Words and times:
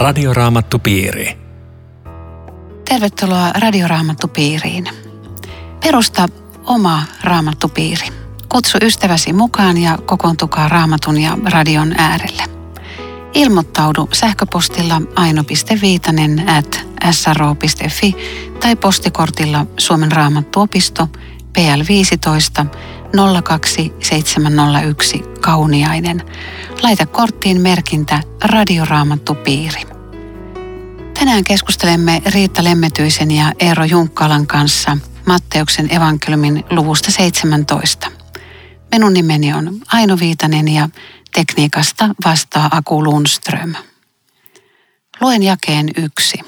Radioraamattupiiri. 0.00 1.38
Tervetuloa 2.88 3.52
Radioraamattupiiriin. 3.52 4.84
Perusta 5.84 6.28
oma 6.64 7.02
raamattupiiri. 7.24 8.06
Kutsu 8.48 8.78
ystäväsi 8.82 9.32
mukaan 9.32 9.78
ja 9.78 9.98
kokoontukaa 9.98 10.68
raamatun 10.68 11.20
ja 11.20 11.38
radion 11.44 11.94
äärelle. 11.98 12.42
Ilmoittaudu 13.34 14.08
sähköpostilla 14.12 15.02
aino.viitanen 15.16 16.48
at 16.48 16.86
sro.fi 17.10 18.16
tai 18.60 18.76
postikortilla 18.76 19.66
Suomen 19.78 20.12
raamattuopisto 20.12 21.08
PL 21.52 21.82
15 21.88 22.66
02701 23.16 25.24
Kauniainen. 25.40 26.22
Laita 26.82 27.06
korttiin 27.06 27.60
merkintä 27.60 28.22
Radioraamattupiiri. 28.44 29.82
Tänään 31.18 31.44
keskustelemme 31.44 32.22
Riitta 32.26 32.64
Lemmetyisen 32.64 33.30
ja 33.30 33.52
Eero 33.58 33.84
Junkkalan 33.84 34.46
kanssa 34.46 34.96
Matteuksen 35.26 35.94
evankeliumin 35.94 36.64
luvusta 36.70 37.10
17. 37.10 38.10
Minun 38.92 39.14
nimeni 39.14 39.52
on 39.52 39.80
Aino 39.92 40.18
Viitanen 40.20 40.68
ja 40.68 40.88
tekniikasta 41.34 42.08
vastaa 42.24 42.68
Aku 42.72 43.04
Lundström. 43.04 43.74
Luen 45.20 45.42
jakeen 45.42 45.90
yksi. 45.96 46.40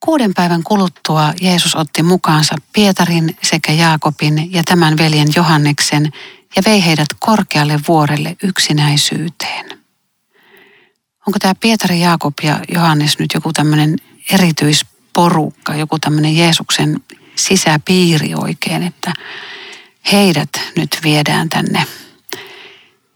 Kuuden 0.00 0.34
päivän 0.34 0.62
kuluttua 0.62 1.32
Jeesus 1.40 1.76
otti 1.76 2.02
mukaansa 2.02 2.54
Pietarin 2.72 3.36
sekä 3.42 3.72
Jaakobin 3.72 4.52
ja 4.52 4.64
tämän 4.64 4.96
veljen 4.96 5.28
Johanneksen 5.36 6.12
ja 6.56 6.62
vei 6.66 6.84
heidät 6.84 7.08
korkealle 7.18 7.80
vuorelle 7.88 8.36
yksinäisyyteen. 8.42 9.66
Onko 11.26 11.38
tämä 11.38 11.54
Pietari, 11.60 12.00
Jaakob 12.00 12.34
ja 12.42 12.60
Johannes 12.74 13.18
nyt 13.18 13.30
joku 13.34 13.52
tämmöinen 13.52 13.96
erityisporukka, 14.32 15.74
joku 15.74 15.98
tämmöinen 15.98 16.36
Jeesuksen 16.36 17.00
sisäpiiri 17.36 18.34
oikein, 18.34 18.82
että 18.82 19.12
heidät 20.12 20.50
nyt 20.76 20.98
viedään 21.04 21.48
tänne 21.48 21.84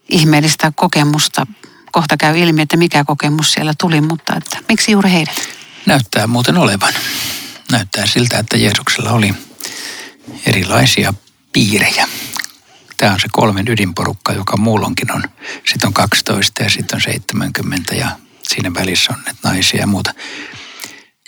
ihmeellistä 0.08 0.72
kokemusta. 0.74 1.46
Kohta 1.92 2.16
käy 2.16 2.38
ilmi, 2.38 2.62
että 2.62 2.76
mikä 2.76 3.04
kokemus 3.04 3.52
siellä 3.52 3.72
tuli, 3.80 4.00
mutta 4.00 4.36
että 4.36 4.58
miksi 4.68 4.92
juuri 4.92 5.10
heidät? 5.12 5.63
Näyttää 5.86 6.26
muuten 6.26 6.56
olevan. 6.56 6.92
Näyttää 7.72 8.06
siltä, 8.06 8.38
että 8.38 8.56
Jeesuksella 8.56 9.10
oli 9.10 9.34
erilaisia 10.46 11.14
piirejä. 11.52 12.08
Tämä 12.96 13.12
on 13.12 13.20
se 13.20 13.28
kolmen 13.32 13.68
ydinporukka, 13.68 14.32
joka 14.32 14.56
muulonkin 14.56 15.12
on. 15.12 15.22
Sitten 15.68 15.86
on 15.86 15.94
12 15.94 16.62
ja 16.62 16.70
sitten 16.70 16.96
on 16.96 17.00
70 17.00 17.94
ja 17.94 18.08
siinä 18.42 18.74
välissä 18.74 19.12
on 19.12 19.22
näitä 19.24 19.40
naisia 19.44 19.80
ja 19.80 19.86
muuta. 19.86 20.14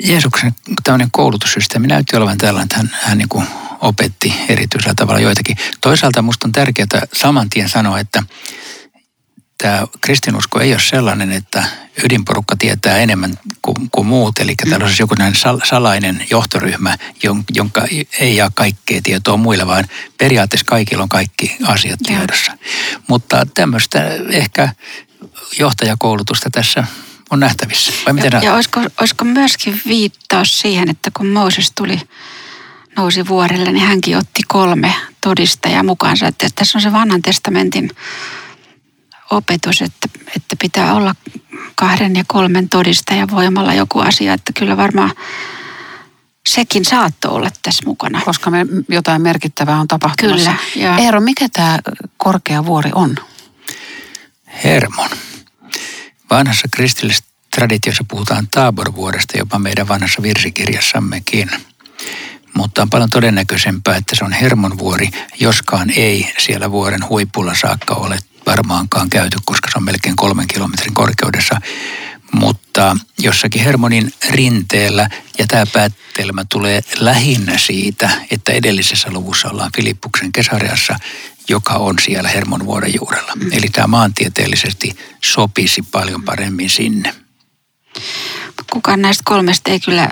Jeesuksen 0.03 0.55
tämmöinen 0.85 1.11
koulutussysteemi 1.11 1.87
näytti 1.87 2.17
olevan 2.17 2.39
tällainen, 2.39 2.65
että 2.65 2.77
hän, 2.77 2.91
hän 3.03 3.19
niin 3.19 3.29
kuin 3.29 3.47
opetti 3.81 4.35
erityisellä 4.49 4.95
tavalla 4.95 5.21
joitakin. 5.21 5.57
Toisaalta 5.81 6.23
minusta 6.23 6.49
on 6.49 6.53
tärkeää 6.53 7.07
saman 7.13 7.51
tien 7.51 7.69
sanoa, 7.69 8.01
että 8.01 8.23
tämä 9.59 9.87
kristinusko 10.01 10.61
ei 10.61 10.73
ole 10.73 10.81
sellainen, 10.81 11.33
että 11.33 11.65
ydinporukka 12.05 12.57
tietää 12.57 12.99
enemmän 12.99 13.35
kuin, 13.63 13.91
kuin 13.93 14.07
muut. 14.07 14.39
Eli 14.39 14.55
täällä 14.55 14.87
olisi 14.87 15.03
joku 15.03 15.15
salainen 15.65 16.27
johtoryhmä, 16.31 16.97
jonka 17.55 17.85
ei 18.21 18.37
jää 18.37 18.51
kaikkea 18.55 19.01
tietoa 19.03 19.37
muille, 19.37 19.67
vaan 19.67 19.85
periaatteessa 20.19 20.67
kaikilla 20.67 21.03
on 21.03 21.09
kaikki 21.09 21.57
asiat 21.65 22.01
tiedossa. 22.07 22.53
Ja. 22.53 22.99
Mutta 23.09 23.47
tämmöistä 23.55 24.11
ehkä 24.31 24.69
johtajakoulutusta 25.59 26.51
tässä 26.53 26.85
on 27.31 27.41
nähtävissä. 27.41 27.93
Vai 28.07 28.13
miten 28.13 28.33
ja, 28.33 28.41
ja 28.43 28.55
olisiko, 28.55 28.81
olisiko 29.01 29.25
myöskin 29.25 29.81
viittaus 29.89 30.61
siihen, 30.61 30.91
että 30.91 31.11
kun 31.17 31.27
Mooses 31.27 31.73
tuli 31.75 32.01
nousi 32.97 33.29
vuorelle, 33.29 33.73
niin 33.73 33.87
hänkin 33.87 34.17
otti 34.17 34.43
kolme 34.49 34.95
todistajaa 35.21 35.83
mukaansa. 35.83 36.27
Että 36.27 36.49
tässä 36.55 36.79
on 36.79 36.83
se 36.83 36.93
vanhan 36.93 37.23
testamentin 37.23 37.91
opetus, 39.31 39.83
että, 39.83 40.09
että 40.37 40.57
pitää 40.61 40.95
olla 40.95 41.15
kahden 41.75 42.17
ja 42.17 42.25
kolmen 42.27 42.69
todistajan 42.69 43.31
voimalla 43.31 43.75
joku 43.75 43.99
asia, 43.99 44.35
että 44.35 44.53
kyllä 44.53 44.77
varmaan 44.77 45.11
sekin 46.49 46.85
saattoi 46.85 47.31
olla 47.31 47.51
tässä 47.63 47.83
mukana. 47.87 48.21
Koska 48.25 48.51
me 48.51 48.67
jotain 48.89 49.23
merkittävää 49.23 49.81
on 49.81 49.89
tapahtumassa. 49.89 50.55
Kyllä. 50.75 50.87
Ja... 50.87 50.99
Eero, 50.99 51.21
mikä 51.21 51.49
tämä 51.53 51.79
korkea 52.17 52.65
vuori 52.65 52.91
on? 52.95 53.17
Hermon. 54.65 55.11
Vanhassa 56.31 56.69
kristillisessä 56.71 57.25
traditiossa 57.55 58.05
puhutaan 58.09 58.49
Taaborvuodesta 58.51 59.39
jopa 59.39 59.59
meidän 59.59 59.89
vanhassa 59.89 60.23
virsikirjassammekin. 60.23 61.51
Mutta 62.55 62.83
on 62.83 62.91
paljon 62.91 63.11
todennäköisempää, 63.11 63.97
että 63.97 64.17
se 64.17 64.25
on 64.25 64.33
Hermonvuori, 64.33 65.11
joskaan 65.41 65.91
ei 65.91 66.33
siellä 66.39 66.71
vuoren 66.71 67.09
huipulla 67.09 67.55
saakka 67.55 67.95
ole 67.95 68.19
varmaankaan 68.47 69.11
käyty, 69.11 69.39
koska 69.45 69.69
se 69.73 69.79
on 69.79 69.85
melkein 69.85 70.17
kolmen 70.17 70.49
kilometrin 70.49 70.95
korkeudessa. 70.95 71.61
Mutta 72.33 72.97
jossakin 73.19 73.65
Hermonin 73.65 74.13
rinteellä, 74.31 75.09
ja 75.39 75.47
tämä 75.47 75.67
päättelmä 75.67 76.45
tulee 76.49 76.81
lähinnä 76.99 77.59
siitä, 77.59 78.11
että 78.31 78.53
edellisessä 78.53 79.09
luvussa 79.11 79.49
ollaan 79.49 79.71
Filippuksen 79.77 80.33
kesareassa, 80.33 80.99
joka 81.49 81.75
on 81.75 81.95
siellä 81.99 82.29
Hermon 82.29 82.67
vuoden 82.67 82.95
juurella. 82.95 83.33
Mm. 83.35 83.53
Eli 83.53 83.69
tämä 83.69 83.87
maantieteellisesti 83.87 84.97
sopisi 85.25 85.83
paljon 85.83 86.23
paremmin 86.23 86.71
sinne. 86.71 87.15
Kukaan 88.71 89.03
näistä 89.03 89.23
kolmesta 89.27 89.71
ei 89.71 89.81
kyllä 89.81 90.11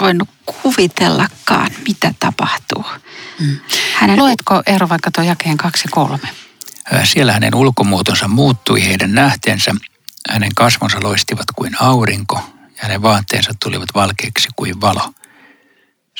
voinut 0.00 0.28
kuvitellakaan, 0.62 1.70
mitä 1.88 2.14
tapahtuu. 2.20 2.84
Mm. 3.40 3.58
Hänen... 3.94 4.18
Luetko 4.18 4.62
Eero 4.66 4.88
vaikka 4.88 5.10
tuo 5.10 5.24
jakeen 5.24 5.56
kaksi 5.56 5.88
kolme? 5.90 6.28
Siellä 7.04 7.32
hänen 7.32 7.54
ulkomuotonsa 7.54 8.28
muuttui 8.28 8.84
heidän 8.84 9.12
nähteensä. 9.14 9.74
Hänen 10.30 10.54
kasvonsa 10.54 10.98
loistivat 11.02 11.46
kuin 11.56 11.82
aurinko 11.82 12.34
ja 12.68 12.78
hänen 12.78 13.02
vaatteensa 13.02 13.52
tulivat 13.62 13.88
valkeiksi 13.94 14.48
kuin 14.56 14.80
valo. 14.80 15.12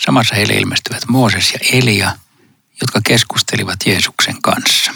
Samassa 0.04 0.34
heille 0.34 0.54
ilmestyvät 0.54 1.02
Mooses 1.08 1.52
ja 1.52 1.58
Elia, 1.72 2.12
jotka 2.80 3.00
keskustelivat 3.06 3.76
Jeesuksen 3.86 4.42
kanssa. 4.42 4.94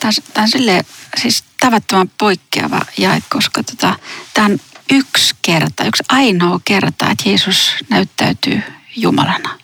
Tämä 0.00 0.12
on 0.42 0.48
sille, 0.48 0.84
siis 1.20 1.44
tavattoman 1.60 2.10
poikkeava 2.18 2.80
jae, 2.98 3.22
koska 3.30 3.62
tota, 3.62 3.98
tämä 4.34 4.46
on 4.46 4.58
yksi 4.90 5.36
kerta, 5.42 5.84
yksi 5.84 6.02
ainoa 6.08 6.60
kerta, 6.64 7.10
että 7.10 7.28
Jeesus 7.28 7.72
näyttäytyy 7.88 8.62
Jumalana. 8.96 9.58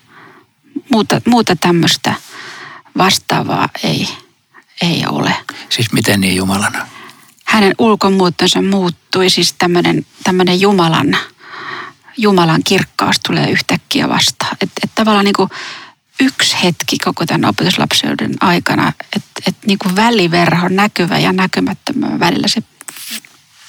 Muuta, 0.92 1.20
muuta 1.26 1.56
tämmöistä 1.56 2.14
vastaavaa 2.98 3.68
ei, 3.82 4.08
ei 4.82 5.04
ole. 5.08 5.36
Siis 5.68 5.92
miten 5.92 6.20
niin 6.20 6.36
Jumalana? 6.36 6.86
Hänen 7.44 7.74
ulkomuuttonsa 7.78 8.62
muuttui, 8.62 9.30
siis 9.30 9.54
tämmöinen, 9.58 10.06
tämmöinen 10.24 10.60
Jumalan, 10.60 11.16
Jumalan 12.16 12.60
kirkkaus 12.64 13.16
tulee 13.26 13.50
yhtäkkiä 13.50 14.08
vastaan. 14.08 14.56
Että 14.60 14.80
et 14.84 14.90
tavallaan 14.94 15.24
niin 15.24 15.36
kuin 15.36 15.50
yksi 16.20 16.56
hetki 16.62 16.98
koko 16.98 17.26
tämän 17.26 17.48
opetuslapseuden 17.48 18.34
aikana, 18.40 18.92
että 19.16 19.42
et 19.46 19.56
niin 19.66 19.78
kuin 19.78 19.96
väliverho 19.96 20.68
näkyvä 20.68 21.18
ja 21.18 21.32
näkymättömän 21.32 22.20
välillä 22.20 22.48
se 22.48 22.62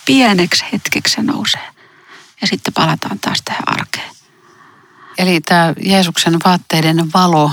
pieneksi 0.05 0.65
hetkeksi 0.73 1.13
se 1.13 1.21
nousee. 1.21 1.67
Ja 2.41 2.47
sitten 2.47 2.73
palataan 2.73 3.19
taas 3.19 3.41
tähän 3.45 3.63
arkeen. 3.67 4.09
Eli 5.17 5.41
tämä 5.41 5.73
Jeesuksen 5.81 6.37
vaatteiden 6.45 7.13
valo 7.13 7.51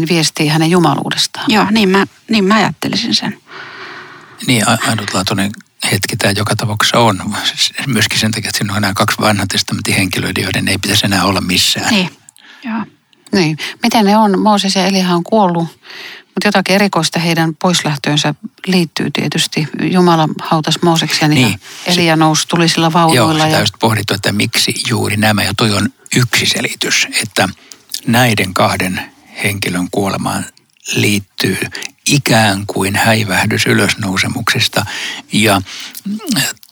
niin 0.00 0.08
viestii 0.08 0.48
hänen 0.48 0.70
jumaluudestaan. 0.70 1.46
Joo, 1.48 1.66
niin 1.70 1.88
mä, 1.88 2.06
niin 2.30 2.44
mä 2.44 2.54
ajattelisin 2.54 3.14
sen. 3.14 3.38
Niin, 4.46 4.64
ainutlaatuinen 4.88 5.52
hetki 5.92 6.16
tämä 6.16 6.32
joka 6.36 6.56
tapauksessa 6.56 6.98
on. 6.98 7.34
Myöskin 7.86 8.18
sen 8.18 8.30
takia, 8.30 8.48
että 8.48 8.58
siinä 8.58 8.74
on 8.74 8.82
nämä 8.82 8.94
kaksi 8.94 9.16
vanhan 9.20 9.48
testamentin 9.48 9.94
henkilöitä, 9.94 10.40
joiden 10.40 10.68
ei 10.68 10.78
pitäisi 10.78 11.06
enää 11.06 11.24
olla 11.24 11.40
missään. 11.40 11.94
Niin, 11.94 12.10
joo. 12.64 12.84
Niin. 13.32 13.58
Miten 13.82 14.04
ne 14.04 14.16
on? 14.16 14.40
Mooses 14.40 14.76
ja 14.76 14.86
Eliha 14.86 15.14
on 15.14 15.24
kuollut, 15.24 15.64
mutta 16.24 16.48
jotakin 16.48 16.74
erikoista 16.74 17.18
heidän 17.18 17.54
poislähtöönsä 17.54 18.34
liittyy 18.66 19.10
tietysti. 19.10 19.68
Jumala 19.82 20.28
hautas 20.42 20.78
Mooseksen 20.82 21.30
niin, 21.30 21.50
ja 21.50 21.58
Elia 21.86 22.16
nousi 22.16 22.48
tulisilla 22.48 22.92
vaunuilla. 22.92 23.32
Joo, 23.32 23.32
sitä 23.32 23.48
ja... 23.48 23.60
just 23.60 23.74
pohdittu, 23.80 24.14
että 24.14 24.32
miksi 24.32 24.74
juuri 24.88 25.16
nämä. 25.16 25.42
Ja 25.42 25.52
toi 25.56 25.72
on 25.72 25.88
yksi 26.16 26.46
selitys, 26.46 27.08
että 27.22 27.48
näiden 28.06 28.54
kahden 28.54 29.13
henkilön 29.42 29.88
kuolemaan 29.90 30.44
liittyy 30.94 31.58
ikään 32.08 32.66
kuin 32.66 32.96
häivähdys 32.96 33.66
ylösnousemuksesta 33.66 34.86
ja 35.32 35.62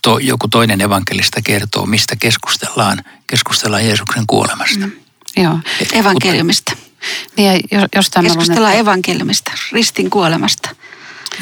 to, 0.02 0.18
joku 0.18 0.48
toinen 0.48 0.80
evankelista 0.80 1.40
kertoo, 1.44 1.86
mistä 1.86 2.16
keskustellaan. 2.16 3.04
Keskustellaan 3.26 3.86
Jeesuksen 3.86 4.26
kuolemasta. 4.26 4.86
Mm. 4.86 4.92
Joo, 5.36 5.58
evankeliumista. 5.92 6.72
Niin 7.36 7.60
ja 7.70 7.88
jos 7.96 8.10
Keskustellaan 8.22 8.72
että... 8.72 8.80
evankeliumista, 8.80 9.52
ristin 9.72 10.10
kuolemasta. 10.10 10.68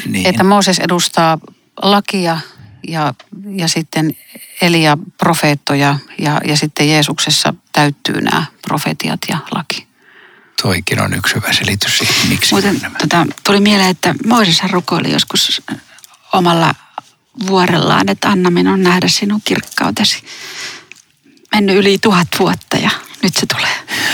Niin. 0.05 0.27
Että 0.27 0.43
Mooses 0.43 0.79
edustaa 0.79 1.37
lakia 1.81 2.39
ja, 2.87 3.13
ja 3.55 3.67
sitten 3.67 4.17
Elia 4.61 4.97
profeettoja 5.17 5.99
ja, 6.17 6.41
ja 6.45 6.57
sitten 6.57 6.89
Jeesuksessa 6.89 7.53
täyttyy 7.73 8.21
nämä 8.21 8.45
profetiat 8.61 9.19
ja 9.29 9.37
laki. 9.51 9.90
Toikin 10.61 11.01
on 11.01 11.13
yksi 11.13 11.35
hyvä 11.35 11.53
selitys 11.53 11.97
siihen, 11.97 12.27
miksi 12.29 12.53
Muuten 12.53 12.81
tota, 13.01 13.27
tuli 13.43 13.59
mieleen, 13.59 13.89
että 13.89 14.15
Moiseshan 14.25 14.69
rukoili 14.69 15.11
joskus 15.11 15.61
omalla 16.33 16.75
vuorellaan, 17.47 18.09
että 18.09 18.29
anna 18.29 18.49
minun 18.49 18.83
nähdä 18.83 19.07
sinun 19.07 19.41
kirkkautesi. 19.45 20.23
Mennyt 21.51 21.75
yli 21.75 21.97
tuhat 21.97 22.27
vuotta 22.39 22.77
ja 22.77 22.89
nyt 23.23 23.33
se 23.35 23.45
tulee. 23.45 23.70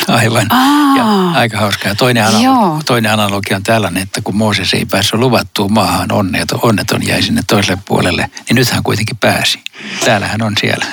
Aivan. 0.08 0.48
Aa. 0.54 0.98
Ja 0.98 1.32
aika 1.40 1.58
hauskaa. 1.58 1.96
Toinen, 1.96 2.24
Joo. 2.44 2.54
analogia, 2.56 2.84
toinen 2.86 3.12
analogia 3.12 3.56
on 3.58 3.64
tällainen, 3.64 4.04
että 4.04 4.22
kun 4.22 4.36
Mooses 4.38 4.74
ei 4.74 4.86
päässyt 4.86 5.20
luvattuun 5.20 5.74
maahan, 5.74 6.12
onneton, 6.12 6.60
onneton 6.62 7.08
jäi 7.08 7.22
sinne 7.22 7.42
toiselle 7.48 7.82
puolelle, 7.88 8.30
niin 8.50 8.56
nyt 8.56 8.70
hän 8.70 8.84
kuitenkin 8.84 9.18
pääsi. 9.18 9.60
Täällähän 10.06 10.42
on 10.42 10.54
siellä. 10.60 10.86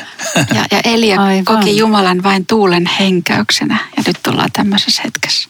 Ja, 0.55 0.64
ja 0.70 0.81
Elia 0.84 1.20
Aivan. 1.22 1.44
koki 1.44 1.76
Jumalan 1.76 2.22
vain 2.22 2.46
tuulen 2.46 2.90
henkäyksenä 3.00 3.78
ja 3.96 4.02
nyt 4.06 4.26
ollaan 4.26 4.52
tämmöisessä 4.52 5.02
hetkessä. 5.05 5.49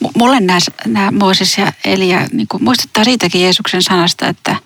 M- 0.00 0.18
Mulle 0.18 0.40
nämä, 0.40 0.58
nämä 0.86 1.10
Mooses 1.10 1.58
ja 1.58 1.72
Elia 1.84 2.20
niin 2.32 2.48
kuin 2.48 2.64
muistuttaa 2.64 3.04
siitäkin 3.04 3.42
Jeesuksen 3.42 3.82
sanasta, 3.82 4.28
että 4.28 4.56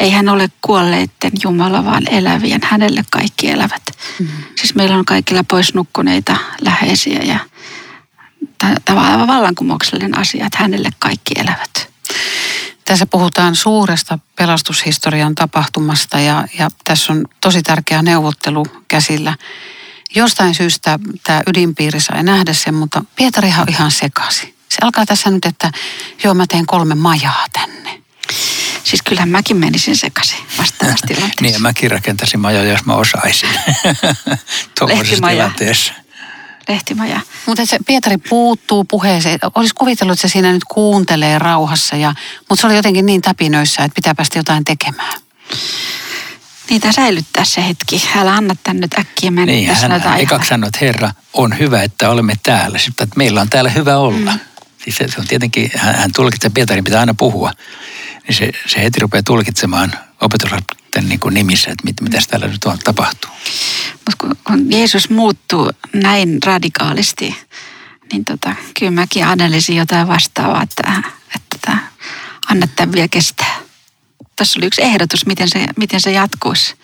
ei 0.00 0.10
hän 0.10 0.28
ole 0.28 0.50
kuolleiden 0.62 1.32
Jumala, 1.42 1.84
vaan 1.84 2.08
elävien. 2.10 2.60
Hänelle 2.64 3.04
kaikki 3.10 3.50
elävät. 3.50 3.82
Mm. 4.18 4.28
Siis 4.56 4.74
meillä 4.74 4.96
on 4.96 5.04
kaikilla 5.04 5.44
pois 5.44 5.74
nukkuneita 5.74 6.36
läheisiä 6.60 7.18
ja 7.22 7.38
tämä 8.58 9.00
on 9.00 9.06
aivan 9.06 9.28
vallankumouksellinen 9.28 10.18
asia, 10.18 10.46
että 10.46 10.58
hänelle 10.58 10.90
kaikki 10.98 11.34
elävät. 11.36 11.90
Tässä 12.84 13.06
puhutaan 13.06 13.54
suuresta 13.54 14.18
pelastushistorian 14.36 15.34
tapahtumasta 15.34 16.18
ja, 16.18 16.44
ja 16.58 16.68
tässä 16.84 17.12
on 17.12 17.24
tosi 17.40 17.62
tärkeä 17.62 18.02
neuvottelu 18.02 18.66
käsillä. 18.88 19.36
Jostain 20.14 20.54
syystä 20.54 20.98
tämä 21.24 21.42
ydinpiiri 21.46 22.00
sai 22.00 22.22
nähdä 22.22 22.52
sen, 22.52 22.74
mutta 22.74 23.04
Pietarihan 23.16 23.62
on 23.62 23.74
ihan 23.74 23.90
sekasi. 23.90 24.56
Se 24.68 24.78
alkaa 24.82 25.06
tässä 25.06 25.30
nyt, 25.30 25.46
että 25.46 25.72
joo 26.24 26.34
mä 26.34 26.44
teen 26.48 26.66
kolme 26.66 26.94
majaa 26.94 27.46
tänne. 27.52 28.02
Siis 28.86 29.02
kyllähän 29.02 29.28
mäkin 29.28 29.56
menisin 29.56 29.96
sekaisin 29.96 30.38
vastaavassa 30.58 31.06
tilanteessa. 31.06 31.42
niin 31.42 31.52
ja 31.52 31.60
mäkin 31.60 31.90
rakentaisin 31.90 32.40
majoja, 32.40 32.70
jos 32.70 32.84
mä 32.84 32.94
osaisin. 32.94 33.48
Tuommoisessa 34.78 35.10
Lehtimaja. 35.10 35.36
tilanteessa. 35.36 35.92
Lehtimaja. 36.68 37.20
Mutta 37.46 37.66
se 37.66 37.78
Pietari 37.86 38.18
puuttuu 38.18 38.84
puheeseen. 38.84 39.38
Olisi 39.54 39.74
kuvitellut, 39.74 40.12
että 40.12 40.28
se 40.28 40.32
siinä 40.32 40.52
nyt 40.52 40.64
kuuntelee 40.64 41.38
rauhassa, 41.38 41.96
ja, 41.96 42.14
mutta 42.48 42.60
se 42.60 42.66
oli 42.66 42.76
jotenkin 42.76 43.06
niin 43.06 43.22
täpinöissä, 43.22 43.84
että 43.84 43.94
pitää 43.94 44.14
päästä 44.14 44.38
jotain 44.38 44.64
tekemään. 44.64 45.20
Niitä 46.70 46.92
säilyttää 46.92 47.44
se 47.44 47.66
hetki. 47.68 48.08
Älä 48.16 48.34
anna 48.34 48.56
tän 48.62 48.80
nyt 48.80 48.94
äkkiä 48.98 49.30
mennä. 49.30 49.52
Niin, 49.52 49.74
hän, 49.74 50.20
ekaksi 50.20 50.48
sanoi, 50.48 50.68
että 50.68 50.78
Herra, 50.80 51.10
on 51.32 51.58
hyvä, 51.58 51.82
että 51.82 52.10
olemme 52.10 52.34
täällä. 52.42 52.78
Sitten, 52.78 53.04
että 53.04 53.16
meillä 53.16 53.40
on 53.40 53.50
täällä 53.50 53.70
hyvä 53.70 53.96
olla. 53.96 54.30
Mm. 54.30 54.40
Siis 54.86 54.96
se, 54.96 55.20
on 55.20 55.26
tietenkin, 55.26 55.70
hän, 55.74 55.94
hän 55.94 56.12
tulkitsee, 56.12 56.50
Pietarin 56.54 56.84
pitää 56.84 57.00
aina 57.00 57.14
puhua. 57.14 57.52
Niin 58.28 58.36
se, 58.36 58.52
se 58.66 58.82
heti 58.82 59.00
rupeaa 59.00 59.22
tulkitsemaan 59.22 59.92
opetuslasten 60.20 61.08
niin 61.08 61.20
nimissä, 61.30 61.70
että 61.70 61.84
mit, 61.84 62.00
mitä 62.00 62.18
täällä 62.30 62.46
nyt 62.46 62.64
on, 62.64 62.78
tapahtuu. 62.78 63.30
Mutta 63.92 64.12
kun, 64.18 64.36
kun 64.44 64.72
Jeesus 64.72 65.10
muuttuu 65.10 65.70
näin 65.92 66.38
radikaalisti, 66.44 67.36
niin 68.12 68.24
tota, 68.24 68.54
kyllä 68.78 68.92
mäkin 68.92 69.26
anelisin 69.26 69.76
jotain 69.76 70.08
vastaavaa, 70.08 70.62
että, 70.62 71.02
että 71.36 71.58
tämä, 71.60 71.88
anna 72.50 72.66
tämän 72.66 72.92
vielä 72.92 73.08
kestää. 73.08 73.56
Tässä 74.36 74.58
oli 74.58 74.66
yksi 74.66 74.82
ehdotus, 74.82 75.26
miten 75.26 75.48
se, 75.48 75.66
miten 75.76 76.00
se 76.00 76.12
jatkuisi. 76.12 76.74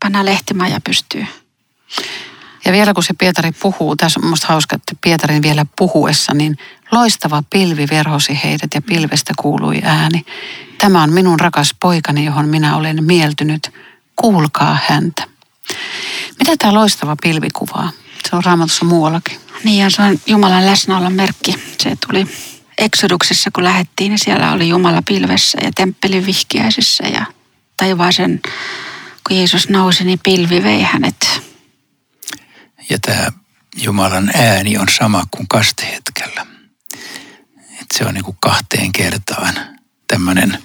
Pannaan 0.00 0.26
lehtimaja 0.26 0.80
pystyy. 0.84 1.26
Ja 2.64 2.72
vielä 2.72 2.94
kun 2.94 3.02
se 3.02 3.14
Pietari 3.18 3.52
puhuu, 3.52 3.96
tässä 3.96 4.20
on 4.20 4.28
musta 4.28 4.46
hauska, 4.46 4.76
että 4.76 4.94
Pietarin 5.00 5.42
vielä 5.42 5.66
puhuessa, 5.78 6.34
niin 6.34 6.58
loistava 6.92 7.42
pilvi 7.50 7.86
verhosi 7.90 8.40
heidät 8.44 8.74
ja 8.74 8.82
pilvestä 8.82 9.32
kuului 9.38 9.80
ääni. 9.84 10.24
Tämä 10.78 11.02
on 11.02 11.12
minun 11.12 11.40
rakas 11.40 11.74
poikani, 11.80 12.24
johon 12.24 12.48
minä 12.48 12.76
olen 12.76 13.04
mieltynyt. 13.04 13.72
Kuulkaa 14.16 14.78
häntä. 14.88 15.22
Mitä 16.38 16.56
tämä 16.58 16.74
loistava 16.74 17.16
pilvi 17.22 17.48
kuvaa? 17.50 17.90
Se 18.30 18.36
on 18.36 18.44
raamatussa 18.44 18.84
muuallakin. 18.84 19.38
Niin 19.64 19.82
ja 19.82 19.90
se 19.90 20.02
on 20.02 20.20
Jumalan 20.26 20.66
läsnäolon 20.66 21.12
merkki. 21.12 21.54
Se 21.78 21.96
tuli 22.06 22.26
Eksoduksessa, 22.78 23.50
kun 23.50 23.64
lähettiin, 23.64 24.10
niin 24.10 24.18
siellä 24.18 24.52
oli 24.52 24.68
Jumala 24.68 25.02
pilvessä 25.02 25.58
ja 25.62 25.70
temppelin 25.74 26.26
vihkiäisissä 26.26 27.04
ja 27.08 27.24
taivaaseen, 27.76 28.40
kun 29.28 29.36
Jeesus 29.36 29.68
nousi, 29.68 30.04
niin 30.04 30.20
pilvi 30.22 30.62
vei 30.62 30.82
hänet. 30.82 31.49
Ja 32.90 32.98
tämä 32.98 33.32
Jumalan 33.76 34.30
ääni 34.34 34.78
on 34.78 34.86
sama 34.98 35.24
kuin 35.30 35.48
kastehetkellä. 35.48 36.46
Et 37.80 37.86
se 37.98 38.04
on 38.04 38.14
niin 38.14 38.24
kuin 38.24 38.36
kahteen 38.40 38.92
kertaan 38.92 39.54
tämmöinen, 40.06 40.58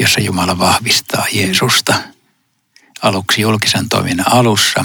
jossa 0.00 0.20
Jumala 0.20 0.58
vahvistaa 0.58 1.26
Jeesusta 1.32 1.94
aluksi 3.02 3.40
julkisen 3.40 3.88
toiminnan 3.88 4.32
alussa 4.32 4.84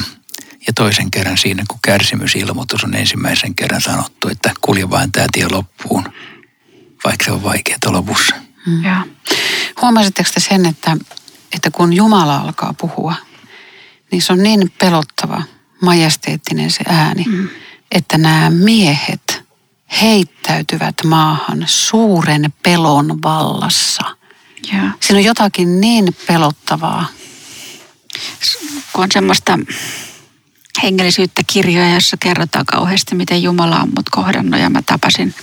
ja 0.68 0.74
toisen 0.74 1.12
kerran 1.12 1.38
siinä, 1.38 1.64
kun 1.68 1.80
kärsimysilmoitus 1.82 2.84
on 2.84 2.96
ensimmäisen 2.96 3.56
kerran 3.56 3.82
sanottu, 3.82 4.28
että 4.28 4.52
kulje 4.62 4.90
vain 4.90 5.12
tämä 5.12 5.28
tie 5.32 5.48
loppuun, 5.52 6.14
vaikka 7.04 7.26
se 7.26 7.32
on 7.32 7.44
vaikeaa 7.44 7.78
lopussa. 7.92 8.36
Ja 8.84 9.06
Huomasitteko 9.82 10.30
te 10.34 10.40
sen, 10.40 10.66
että, 10.66 10.98
että 11.56 11.72
kun 11.72 11.94
Jumala 11.94 12.38
alkaa 12.38 12.74
puhua, 12.74 13.16
niin 14.12 14.22
se 14.22 14.34
on 14.34 14.44
niin 14.44 14.74
pelottava, 14.80 15.44
majesteettinen 15.82 16.72
se 16.72 16.84
ääni, 16.88 17.24
mm. 17.28 17.50
että 17.92 18.18
nämä 18.18 18.50
miehet 18.50 19.44
heittäytyvät 20.02 20.96
maahan 21.06 21.64
suuren 21.66 22.54
pelon 22.64 23.22
vallassa. 23.24 24.04
ja 24.74 24.80
Siinä 25.00 25.20
on 25.20 25.24
jotakin 25.24 25.82
niin 25.82 26.16
pelottavaa. 26.28 27.06
kun 28.94 29.04
on 29.04 29.12
semmoista 29.12 29.60
hengellisyyttä 30.84 31.42
kirjoja, 31.48 31.94
jossa 31.94 32.18
kerrotaan 32.18 32.66
kauheasti, 32.66 33.16
miten 33.16 33.44
Jumala 33.44 33.80
on 33.80 33.92
mut 33.96 34.10
kohdannut 34.10 34.60
ja 34.60 34.70
mä 34.70 34.82
tapasin, 34.82 35.36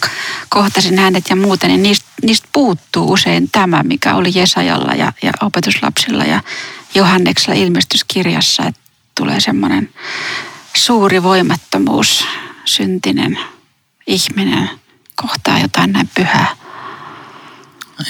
kohtasin 0.48 0.98
hänet 0.98 1.24
ja 1.30 1.36
muuten, 1.36 1.70
niin 1.70 1.82
niistä, 1.82 2.08
niistä 2.22 2.48
puuttuu 2.52 3.12
usein 3.12 3.50
tämä, 3.52 3.82
mikä 3.82 4.14
oli 4.14 4.32
Jesajalla 4.34 4.92
ja, 4.92 5.12
ja 5.22 5.32
opetuslapsilla 5.42 6.24
ja 6.24 6.40
Johanneksella 6.94 7.60
ilmestyskirjassa, 7.60 8.62
että 8.62 8.80
tulee 9.14 9.40
semmoinen 9.40 9.90
suuri 10.76 11.22
voimattomuus, 11.22 12.24
syntinen 12.64 13.38
ihminen 14.06 14.70
kohtaa 15.14 15.58
jotain 15.58 15.92
näin 15.92 16.10
pyhää. 16.14 16.56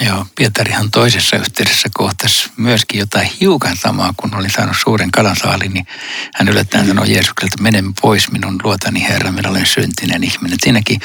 Joo, 0.00 0.26
Pietarihan 0.36 0.90
toisessa 0.90 1.36
yhteydessä 1.36 1.88
kohtasi 1.94 2.50
myöskin 2.56 3.00
jotain 3.00 3.30
hiukan 3.40 3.76
samaa, 3.76 4.14
kun 4.16 4.34
oli 4.34 4.50
saanut 4.50 4.76
suuren 4.82 5.10
kalansaalin, 5.10 5.74
niin 5.74 5.86
hän 6.34 6.48
yllättäen 6.48 6.86
sanoi 6.86 7.12
Jeesukselta, 7.12 7.62
mene 7.62 7.82
pois 8.00 8.30
minun 8.30 8.60
luotani 8.62 9.02
Herra, 9.02 9.32
minä 9.32 9.50
olen 9.50 9.66
syntinen 9.66 10.24
ihminen. 10.24 10.58
Siinäkin 10.62 11.00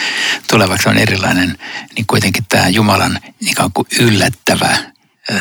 tulevaksi 0.50 0.89
on 0.89 0.98
erilainen, 0.98 1.58
niin 1.96 2.06
kuitenkin 2.08 2.46
tämä 2.50 2.68
Jumalan 2.68 3.20
ikään 3.41 3.72
kuin 3.74 3.88
yllättävä 4.00 4.77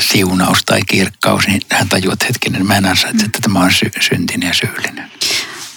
siunaus 0.01 0.65
tai 0.65 0.81
kirkkaus, 0.87 1.47
niin 1.47 1.61
hän 1.73 1.89
tajuaa, 1.89 2.13
että 2.13 2.27
hetkinen, 2.27 2.67
mä 2.67 2.77
en 2.77 2.87
ansaitse, 2.87 3.25
että 3.25 3.39
tämä 3.43 3.61
on 3.61 3.73
sy- 3.73 3.91
syntinen 4.01 4.49
ja 4.49 4.55
syyllinen. 4.55 5.11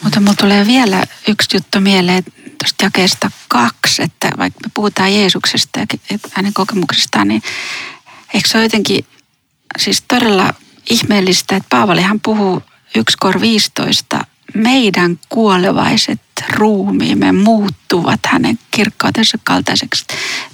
Mutta 0.03 0.20
mulla 0.20 0.34
tulee 0.34 0.68
vielä 0.68 1.03
yksi 1.27 1.58
juttu 1.58 1.80
mieleen 1.80 2.24
tuosta 2.58 2.86
jakeesta 2.86 3.32
kaksi, 3.48 4.03
että 4.03 4.30
vaikka 4.38 4.60
me 4.65 4.72
puhutaan 4.74 5.15
Jeesuksesta 5.15 5.80
ja 5.80 5.86
hänen 6.32 6.53
kokemuksestaan, 6.53 7.27
niin 7.27 7.41
eikö 8.34 8.50
se 8.50 8.58
ole 8.58 8.65
jotenkin 8.65 9.06
siis 9.77 10.03
todella 10.08 10.53
ihmeellistä, 10.89 11.56
että 11.56 11.68
Paavalihan 11.70 12.20
puhuu 12.20 12.63
1 12.96 13.18
kor 13.20 13.41
15, 13.41 14.25
meidän 14.53 15.20
kuolevaiset 15.29 16.22
ruumiimme 16.50 17.31
muuttuvat 17.31 18.20
hänen 18.25 18.60
kirkkautensa 18.72 19.38
kaltaiseksi. 19.43 20.05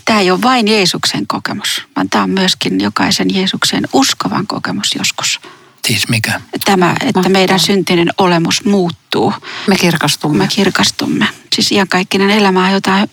Tämä 0.05 0.19
ei 0.19 0.31
ole 0.31 0.41
vain 0.41 0.67
Jeesuksen 0.67 1.27
kokemus, 1.27 1.83
vaan 1.95 2.09
tämä 2.09 2.23
on 2.23 2.29
myöskin 2.29 2.81
jokaisen 2.81 3.35
Jeesukseen 3.35 3.83
uskovan 3.93 4.47
kokemus 4.47 4.95
joskus. 4.95 5.39
Siis 5.87 6.09
mikä? 6.09 6.41
Tämä, 6.65 6.91
että 6.91 7.05
Mahtavaa. 7.05 7.29
meidän 7.29 7.59
syntinen 7.59 8.09
olemus 8.17 8.65
muuttuu 8.65 9.33
Me 9.67 9.75
kirkastumme. 9.75 10.37
me 10.37 10.47
kirkastumme. 10.55 11.27
Siis 11.53 11.71
iankaikkinen 11.71 12.29
elämä 12.29 12.65
on 12.65 12.73
jotain 12.73 13.09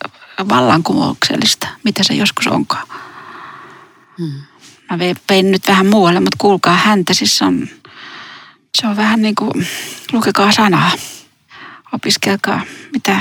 vallankumouksellista, 0.48 1.68
mitä 1.84 2.02
se 2.04 2.14
joskus 2.14 2.46
onkaan. 2.46 2.86
Hmm. 4.18 4.32
Mä 4.90 4.98
vein, 5.28 5.50
nyt 5.50 5.68
vähän 5.68 5.86
muualle, 5.86 6.20
mutta 6.20 6.36
kuulkaa 6.40 6.76
häntä. 6.76 7.14
Siis 7.14 7.42
on, 7.42 7.68
se 8.74 8.86
on 8.86 8.96
vähän 8.96 9.22
niin 9.22 9.34
kuin, 9.34 9.66
lukekaa 10.12 10.52
sanaa. 10.52 10.90
Opiskelkaa, 11.92 12.60
mitä, 12.92 13.20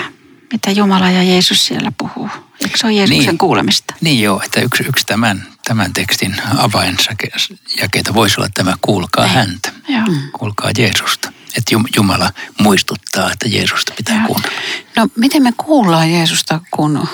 mitä 0.52 0.72
Jumala 0.72 1.10
ja 1.10 1.24
Jeesus 1.24 1.66
siellä 1.66 1.92
puhuu. 1.98 2.30
Eikö 2.62 2.78
se 2.78 2.88
ole 2.88 2.94
Jeesuksen 2.94 3.26
Niin. 3.28 3.38
kuulemista? 3.38 3.94
Niin 4.02 4.22
joo, 4.22 4.42
että 4.46 4.62
yksi, 4.62 4.84
yksi 4.84 5.06
tämän 5.06 5.48
tämän 5.68 5.94
tekstin 5.94 6.36
avainjakeita 6.58 8.14
voisi 8.14 8.36
olla 8.40 8.50
tämä 8.54 8.74
kuulkaa 8.82 9.26
Niin. 9.26 9.36
häntä, 9.36 9.72
Joo. 9.88 10.04
kuulkaa 10.40 10.72
Jeesusta. 10.78 11.32
Että 11.58 11.76
Jum- 11.76 11.90
Jumala 11.96 12.32
muistuttaa, 12.62 13.32
että 13.32 13.48
Jeesusta 13.50 13.94
pitää 13.98 14.16
Joo. 14.18 14.28
kuunnella. 14.28 14.58
No 14.98 15.08
miten 15.18 15.44
me 15.44 15.54
kuullaan 15.58 16.12
Jeesusta, 16.12 16.60
kun 16.72 17.08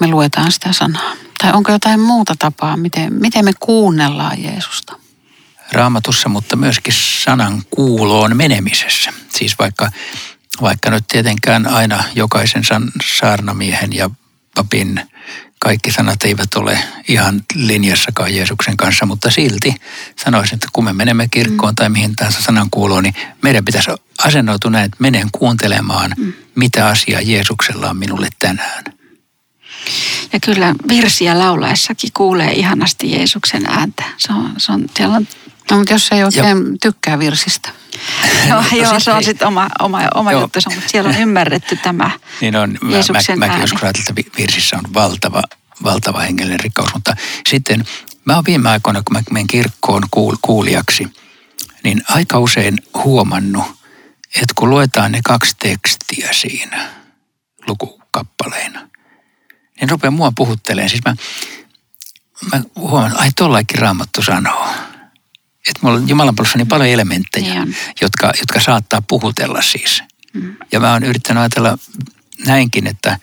me 0.00 0.06
luetaan 0.06 0.52
sitä 0.52 0.72
sanaa? 0.72 1.12
Tai 1.42 1.52
onko 1.52 1.72
jotain 1.72 2.00
muuta 2.00 2.34
tapaa, 2.38 2.76
miten, 2.76 3.12
miten 3.14 3.44
me 3.44 3.52
kuunnellaan 3.60 4.42
Jeesusta? 4.42 4.96
Raamatussa, 5.72 6.28
mutta 6.28 6.56
myöskin 6.56 6.94
sanan 6.96 7.62
kuuloon 7.70 8.36
menemisessä. 8.36 9.12
Siis 9.34 9.58
vaikka, 9.58 9.90
vaikka 10.60 10.90
nyt 10.90 11.04
tietenkään 11.08 11.66
aina 11.66 12.04
jokaisen 12.14 12.64
san, 12.64 12.90
saarnamiehen 13.18 13.92
ja 13.92 14.10
papin 14.54 15.00
kaikki 15.58 15.92
sanat 15.92 16.22
eivät 16.22 16.54
ole 16.54 16.78
ihan 17.08 17.42
linjassakaan 17.54 18.34
Jeesuksen 18.34 18.76
kanssa, 18.76 19.06
mutta 19.06 19.30
silti 19.30 19.74
sanoisin, 20.24 20.54
että 20.54 20.68
kun 20.72 20.84
me 20.84 20.92
menemme 20.92 21.28
kirkkoon 21.28 21.74
tai 21.74 21.88
mihin 21.88 22.16
tahansa 22.16 22.42
sanan 22.42 22.70
kuuloon, 22.70 23.02
niin 23.02 23.14
meidän 23.42 23.64
pitäisi 23.64 23.90
asennoitua 24.24 24.70
näin, 24.70 24.84
että 24.84 24.96
menen 25.00 25.28
kuuntelemaan, 25.32 26.14
mitä 26.54 26.86
asiaa 26.86 27.20
Jeesuksella 27.20 27.90
on 27.90 27.96
minulle 27.96 28.28
tänään. 28.38 28.84
Ja 30.32 30.40
kyllä 30.40 30.74
virsiä 30.88 31.38
laulaessakin 31.38 32.10
kuulee 32.14 32.52
ihanasti 32.52 33.12
Jeesuksen 33.12 33.66
ääntä. 33.66 34.04
Se 34.16 34.32
on, 34.32 34.54
se 34.56 34.72
on, 34.72 34.84
siellä 34.96 35.16
on, 35.16 35.26
No, 35.70 35.76
mutta 35.78 35.92
jos 35.94 36.08
ei 36.12 36.24
oikein 36.24 36.78
tykkää 36.82 37.18
virsistä. 37.18 37.70
joo, 38.48 38.62
No 38.62 38.66
joo, 38.76 38.94
sit 38.94 39.02
se 39.02 39.12
on 39.12 39.24
sitten 39.24 39.48
oma, 39.48 39.68
oma, 39.78 40.00
oma 40.14 40.32
juttunsa, 40.32 40.70
mutta 40.70 40.88
siellä 40.88 41.10
on 41.10 41.16
ymmärretty 41.16 41.76
tämä 41.76 42.10
Niin 42.40 42.56
on, 42.56 42.78
mä, 42.82 42.90
mä, 42.90 43.36
mäkin 43.36 43.50
ääni. 43.50 43.62
joskus 43.62 43.82
ajattelin, 43.82 44.04
että 44.10 44.14
vi- 44.16 44.42
virsissä 44.42 44.76
on 44.76 44.94
valtava, 44.94 45.42
valtava 45.84 46.20
hengellinen 46.20 46.60
rikkaus, 46.60 46.94
mutta 46.94 47.16
sitten 47.48 47.84
mä 48.24 48.34
oon 48.34 48.44
viime 48.46 48.70
aikoina, 48.70 49.02
kun 49.02 49.16
mä 49.16 49.22
menen 49.30 49.46
kirkkoon 49.46 50.02
kuul, 50.10 50.36
kuulijaksi, 50.42 51.06
niin 51.84 52.02
aika 52.08 52.38
usein 52.38 52.78
huomannut, 53.04 53.64
että 54.34 54.52
kun 54.54 54.70
luetaan 54.70 55.12
ne 55.12 55.20
kaksi 55.24 55.56
tekstiä 55.58 56.28
siinä 56.32 56.88
lukukappaleina, 57.66 58.80
niin 59.80 59.90
rupeaa 59.90 60.10
mua 60.10 60.32
puhuttelemaan. 60.36 60.90
Siis 60.90 61.02
mä, 61.04 61.16
mä 62.52 62.62
huomaan, 62.76 63.18
ai 63.20 63.30
tollakin 63.36 63.78
raamattu 63.78 64.22
sanoo. 64.22 64.68
Että 65.68 65.80
mulla 65.82 65.96
on 65.96 66.08
Jumalan 66.08 66.34
palvelussa 66.34 66.58
niin 66.58 66.68
paljon 66.68 66.88
elementtejä, 66.88 67.64
Niin 67.64 67.76
jotka, 68.00 68.32
jotka 68.40 68.60
saattaa 68.60 69.02
puhutella 69.08 69.62
siis. 69.62 70.02
Mm. 70.32 70.56
Ja 70.72 70.80
mä 70.80 70.92
oon 70.92 71.04
yrittänyt 71.04 71.40
ajatella 71.40 71.78
näinkin, 72.46 72.86
että 72.86 73.18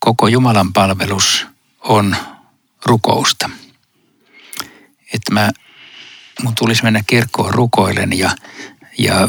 koko 0.00 0.28
Jumalan 0.28 0.72
palvelus 0.72 1.46
on 1.80 2.16
rukousta. 2.84 3.50
Että 5.14 5.34
mä, 5.34 5.50
mun 6.42 6.54
tulisi 6.54 6.82
mennä 6.82 7.02
kirkkoon 7.06 7.54
rukoilen 7.54 8.18
ja, 8.18 8.30
ja 8.98 9.28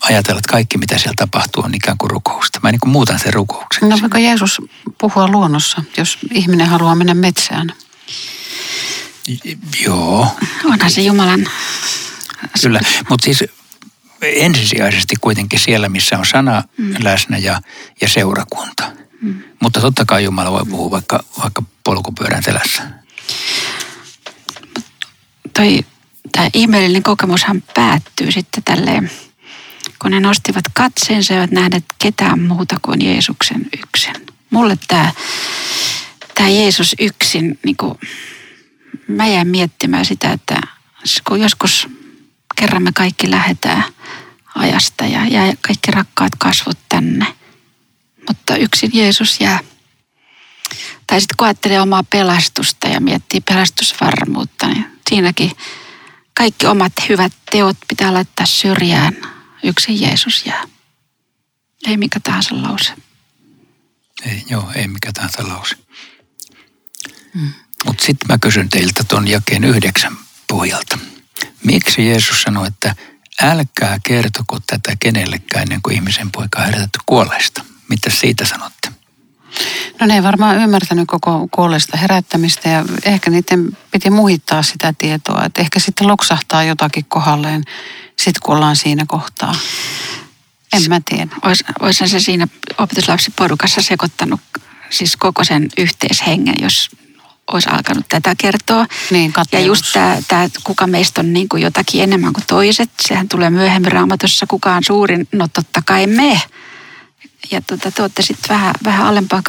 ajatella, 0.00 0.38
että 0.38 0.52
kaikki 0.52 0.78
mitä 0.78 0.98
siellä 0.98 1.14
tapahtuu 1.16 1.64
on 1.64 1.74
ikään 1.74 1.98
kuin 1.98 2.10
rukousta. 2.10 2.60
Mä 2.62 2.70
niin 2.70 2.80
kuin 2.80 2.90
muutan 2.90 3.18
sen 3.18 3.34
rukouksen. 3.34 3.88
No 3.88 3.98
voiko 4.00 4.18
Jeesus 4.18 4.60
puhua 4.98 5.28
luonnossa, 5.28 5.82
jos 5.96 6.18
ihminen 6.30 6.68
haluaa 6.68 6.94
mennä 6.94 7.14
metsään? 7.14 7.72
Joo, 9.84 10.28
Onhan 10.64 10.90
se 10.90 11.02
Jumalan, 11.02 11.46
Kyllä, 12.62 12.80
mutta 13.08 13.24
siis 13.24 13.44
ensisijaisesti 14.22 15.14
kuitenkin 15.20 15.60
siellä, 15.60 15.88
missä 15.88 16.18
on 16.18 16.26
sana 16.26 16.62
mm. 16.76 16.94
läsnä 17.02 17.38
ja, 17.38 17.60
ja 18.00 18.08
seurakunta. 18.08 18.92
Mm. 19.20 19.42
Mutta 19.62 19.80
totta 19.80 20.04
kai 20.04 20.24
Jumala 20.24 20.52
voi 20.52 20.64
puhua 20.70 20.90
vaikka, 20.90 21.24
vaikka 21.42 21.62
polkupyörän 21.84 22.42
selässä. 22.42 22.82
toi, 25.56 25.80
tämä 26.32 26.48
ihmeellinen 26.54 27.02
kokemushan 27.02 27.62
päättyy 27.74 28.32
sitten 28.32 28.62
tälleen, 28.62 29.10
kun 29.98 30.10
ne 30.10 30.20
nostivat 30.20 30.64
katseensa 30.74 31.32
ja 31.32 31.40
eivät 31.40 31.50
nähneet 31.50 31.84
ketään 31.98 32.40
muuta 32.40 32.76
kuin 32.82 33.04
Jeesuksen 33.04 33.66
yksin. 33.82 34.14
Mulle 34.50 34.78
tämä, 34.88 35.12
tämä 36.34 36.48
Jeesus 36.48 36.94
yksin, 36.98 37.58
niin 37.64 37.76
kuin, 37.76 37.98
mä 39.08 39.26
jäin 39.26 39.48
miettimään 39.48 40.04
sitä, 40.04 40.32
että 40.32 40.60
kun 41.28 41.40
joskus 41.40 41.88
kerran 42.56 42.82
me 42.82 42.92
kaikki 42.94 43.30
lähdetään 43.30 43.84
ajasta 44.54 45.04
ja 45.04 45.26
jää 45.26 45.52
kaikki 45.66 45.90
rakkaat 45.90 46.32
kasvot 46.38 46.78
tänne, 46.88 47.26
mutta 48.28 48.56
yksin 48.56 48.90
Jeesus 48.94 49.40
jää. 49.40 49.60
Tai 51.06 51.20
sitten 51.20 51.36
kun 51.36 51.46
ajattelee 51.46 51.80
omaa 51.80 52.04
pelastusta 52.10 52.88
ja 52.88 53.00
miettii 53.00 53.40
pelastusvarmuutta, 53.40 54.68
niin 54.68 54.86
siinäkin 55.10 55.52
kaikki 56.34 56.66
omat 56.66 56.92
hyvät 57.08 57.32
teot 57.50 57.76
pitää 57.88 58.14
laittaa 58.14 58.46
syrjään. 58.46 59.16
Yksin 59.62 60.00
Jeesus 60.00 60.46
jää. 60.46 60.64
Ei 61.86 61.96
mikä 61.96 62.20
tahansa 62.20 62.62
lause. 62.62 62.92
Ei, 64.26 64.44
joo, 64.50 64.70
ei 64.74 64.88
mikä 64.88 65.12
tahansa 65.12 65.48
lause. 65.48 65.76
Mm. 67.34 67.52
Mutta 67.86 68.04
sitten 68.04 68.26
mä 68.28 68.38
kysyn 68.40 68.68
teiltä 68.68 69.04
tuon 69.08 69.28
jakeen 69.28 69.64
yhdeksän 69.64 70.16
pohjalta. 70.48 70.98
Miksi 71.64 72.08
Jeesus 72.08 72.42
sanoi, 72.42 72.66
että 72.68 72.94
älkää 73.42 73.98
kertoko 74.02 74.58
tätä 74.66 74.96
kenellekään 75.00 75.62
ennen 75.62 75.82
kuin 75.82 75.94
ihmisen 75.94 76.30
poika 76.32 76.58
on 76.58 76.64
herätetty 76.64 76.98
kuolleista? 77.06 77.64
Mitä 77.88 78.10
siitä 78.10 78.44
sanotte? 78.44 78.92
No 80.00 80.06
ne 80.06 80.14
ei 80.14 80.22
varmaan 80.22 80.56
ymmärtänyt 80.56 81.08
koko 81.08 81.48
kuolleesta 81.50 81.96
herättämistä 81.96 82.68
ja 82.68 82.84
ehkä 83.04 83.30
niiden 83.30 83.78
piti 83.90 84.10
muhittaa 84.10 84.62
sitä 84.62 84.94
tietoa. 84.98 85.44
Että 85.44 85.60
ehkä 85.60 85.80
sitten 85.80 86.06
loksahtaa 86.06 86.64
jotakin 86.64 87.04
kohdalleen, 87.04 87.64
sit 88.18 88.38
kun 88.38 88.56
ollaan 88.56 88.76
siinä 88.76 89.04
kohtaa. 89.08 89.54
En 90.72 90.82
mä 90.88 91.00
tiedä. 91.04 91.36
Ois, 91.42 91.64
oishan 91.80 92.08
se 92.08 92.20
siinä 92.20 92.48
opetuslapsiporukassa 92.78 93.82
sekoittanut 93.82 94.40
siis 94.90 95.16
koko 95.16 95.44
sen 95.44 95.68
yhteishengen, 95.78 96.54
jos 96.62 96.90
olisi 97.52 97.68
alkanut 97.68 98.04
tätä 98.08 98.34
kertoa. 98.38 98.86
Niin, 99.10 99.32
ja 99.52 99.60
just 99.60 99.84
tämä, 99.92 100.18
tämä, 100.28 100.48
kuka 100.64 100.86
meistä 100.86 101.20
on 101.20 101.32
niin 101.32 101.48
kuin 101.48 101.62
jotakin 101.62 102.02
enemmän 102.02 102.32
kuin 102.32 102.44
toiset, 102.46 102.90
sehän 103.00 103.28
tulee 103.28 103.50
myöhemmin 103.50 103.92
raamatussa, 103.92 104.46
kuka 104.46 104.74
on 104.74 104.84
suurin, 104.84 105.28
no 105.32 105.48
totta 105.52 105.82
kai 105.86 106.06
me. 106.06 106.40
Ja 107.50 107.60
tuota, 107.60 107.90
te 107.90 108.02
olette 108.02 108.22
sitten 108.22 108.48
vähän, 108.48 108.74
vähän 108.84 109.06
alempaa. 109.06 109.42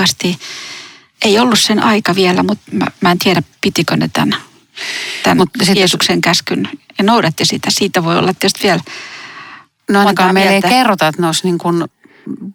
Ei 1.25 1.39
ollut 1.39 1.59
sen 1.59 1.83
aika 1.83 2.15
vielä, 2.15 2.43
mutta 2.43 2.71
mä, 2.71 2.85
mä 3.01 3.11
en 3.11 3.19
tiedä, 3.19 3.43
pitikö 3.61 3.97
ne 3.97 4.09
tämän, 4.13 4.35
tämän 5.23 5.37
Mut 5.37 5.49
sit 5.59 5.67
jos- 5.67 5.77
Jeesuksen 5.77 6.21
käskyn 6.21 6.69
ja 6.97 7.03
noudatti 7.03 7.45
sitä. 7.45 7.71
Siitä 7.71 8.03
voi 8.03 8.17
olla 8.17 8.33
tietysti 8.33 8.63
vielä 8.63 8.81
No 9.89 9.99
ainakaan 9.99 10.33
meille 10.33 10.55
ei 10.55 10.61
kerrota, 10.61 11.07
että 11.07 11.21
ne 11.21 11.27
olisi 11.27 11.43
niin 11.43 11.57
kuin 11.57 11.85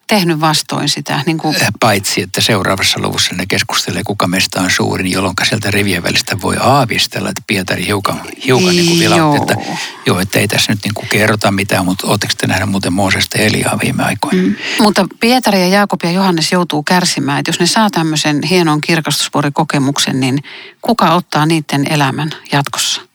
tehnyt 0.06 0.40
vastoin 0.40 0.88
sitä. 0.88 1.22
Niin 1.26 1.38
kuin, 1.38 1.56
Eh, 1.56 1.68
Paitsi, 1.80 2.22
että 2.22 2.40
seuraavassa 2.40 3.00
luvussa 3.00 3.34
ne 3.34 3.46
keskustelee, 3.46 4.02
kuka 4.04 4.26
meistä 4.26 4.60
on 4.60 4.70
suurin, 4.70 5.12
jolloin 5.12 5.34
sieltä 5.48 5.70
rivien 5.70 6.02
välistä 6.02 6.40
voi 6.42 6.56
aavistella, 6.60 7.28
että 7.28 7.42
Pietari 7.46 7.86
hiukan, 7.86 8.20
hiukan 8.44 8.76
niin 8.76 8.86
kuin 8.86 8.98
vilautti, 8.98 9.36
Joo. 9.36 9.42
että 9.42 9.80
joo, 10.06 10.20
että 10.20 10.38
ei 10.38 10.48
tässä 10.48 10.72
nyt 10.72 10.84
niin 10.84 10.94
kuin 10.94 11.08
kerrota 11.08 11.50
mitään, 11.50 11.84
mutta 11.84 12.06
ootteko 12.06 12.32
te 12.38 12.46
nähneet 12.46 12.70
muuten 12.70 12.92
Moosesta 12.92 13.38
Eliaa 13.38 13.78
viime 13.82 14.02
aikoina? 14.02 14.42
Mm. 14.42 14.54
Mutta 14.80 15.06
Pietari 15.20 15.60
ja 15.60 15.68
Jaakob 15.68 16.00
ja 16.04 16.10
Johannes 16.10 16.52
joutuu 16.52 16.82
kärsimään, 16.82 17.38
että 17.38 17.48
jos 17.48 17.60
ne 17.60 17.66
saa 17.66 17.90
tämmöisen 17.90 18.42
hienon 18.42 18.80
kirkastusvuorikokemuksen, 18.80 20.20
niin 20.20 20.38
kuka 20.82 21.14
ottaa 21.14 21.46
niiden 21.46 21.92
elämän 21.92 22.30
jatkossa 22.52 23.08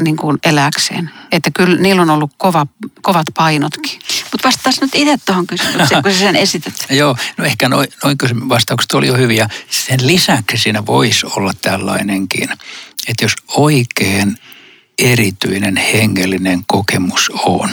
niin 0.00 0.16
kuin 0.16 0.38
eläkseen? 0.44 1.10
Että 1.32 1.50
kyllä 1.54 1.80
niillä 1.80 2.02
on 2.02 2.10
ollut 2.10 2.30
kova, 2.38 2.66
kovat 3.02 3.26
painotkin. 3.34 3.98
Mutta 4.32 4.48
vastaas 4.48 4.80
nyt 4.80 4.90
itse 4.94 5.18
tuohon 5.26 5.46
kysymykseen, 5.46 6.02
kun 6.02 6.12
sä 6.12 6.18
sen 6.18 6.36
esität. 6.36 6.74
Joo, 6.90 7.16
no 7.36 7.44
ehkä 7.44 7.68
noin 7.68 7.88
noin 8.04 8.18
kysymys- 8.18 8.48
vastaukset 8.48 8.92
oli 8.92 9.06
jo 9.06 9.16
hyviä. 9.16 9.48
Sen 9.70 10.06
lisäksi 10.06 10.58
siinä 10.58 10.86
voisi 10.86 11.26
olla 11.26 11.52
tällainenkin, 11.62 12.48
että 13.08 13.24
jos 13.24 13.32
oikein 13.48 14.38
erityinen 14.98 15.76
hengellinen 15.76 16.62
kokemus 16.66 17.30
on, 17.34 17.70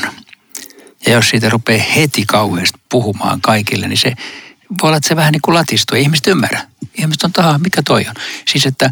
ja 1.06 1.14
jos 1.14 1.30
siitä 1.30 1.50
rupeaa 1.50 1.86
heti 1.96 2.26
kauheasti 2.26 2.80
puhumaan 2.90 3.42
kaikille, 3.42 3.88
niin 3.88 3.98
se 3.98 4.14
voi 4.82 4.88
olla, 4.88 4.98
että 4.98 5.08
se 5.08 5.16
vähän 5.16 5.32
niin 5.32 5.42
kuin 5.42 5.56
latistuu. 5.56 5.98
Ihmiset 5.98 6.28
ymmärrä. 6.28 6.62
Ihmiset 6.98 7.24
on, 7.24 7.32
taha, 7.34 7.58
mikä 7.58 7.82
toi 7.84 8.06
on. 8.10 8.16
Siis, 8.48 8.66
että 8.66 8.92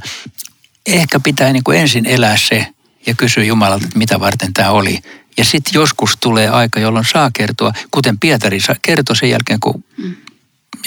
ehkä 0.85 1.19
pitää 1.19 1.53
niin 1.53 1.63
kuin 1.63 1.79
ensin 1.79 2.05
elää 2.05 2.37
se 2.37 2.67
ja 3.05 3.13
kysyä 3.15 3.43
Jumalalta, 3.43 3.85
että 3.85 3.97
mitä 3.97 4.19
varten 4.19 4.53
tämä 4.53 4.71
oli. 4.71 4.99
Ja 5.37 5.45
sitten 5.45 5.73
joskus 5.73 6.17
tulee 6.19 6.49
aika, 6.49 6.79
jolloin 6.79 7.05
saa 7.05 7.29
kertoa, 7.33 7.73
kuten 7.91 8.19
Pietari 8.19 8.59
kertoi 8.81 9.15
sen 9.15 9.29
jälkeen, 9.29 9.59
kun 9.59 9.83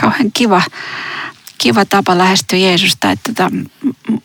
kauhean 0.00 0.32
kiva, 0.32 0.62
kiva 1.60 1.84
tapa 1.84 2.18
lähestyä 2.18 2.58
Jeesusta, 2.58 3.10
että 3.10 3.32
tota, 3.32 3.50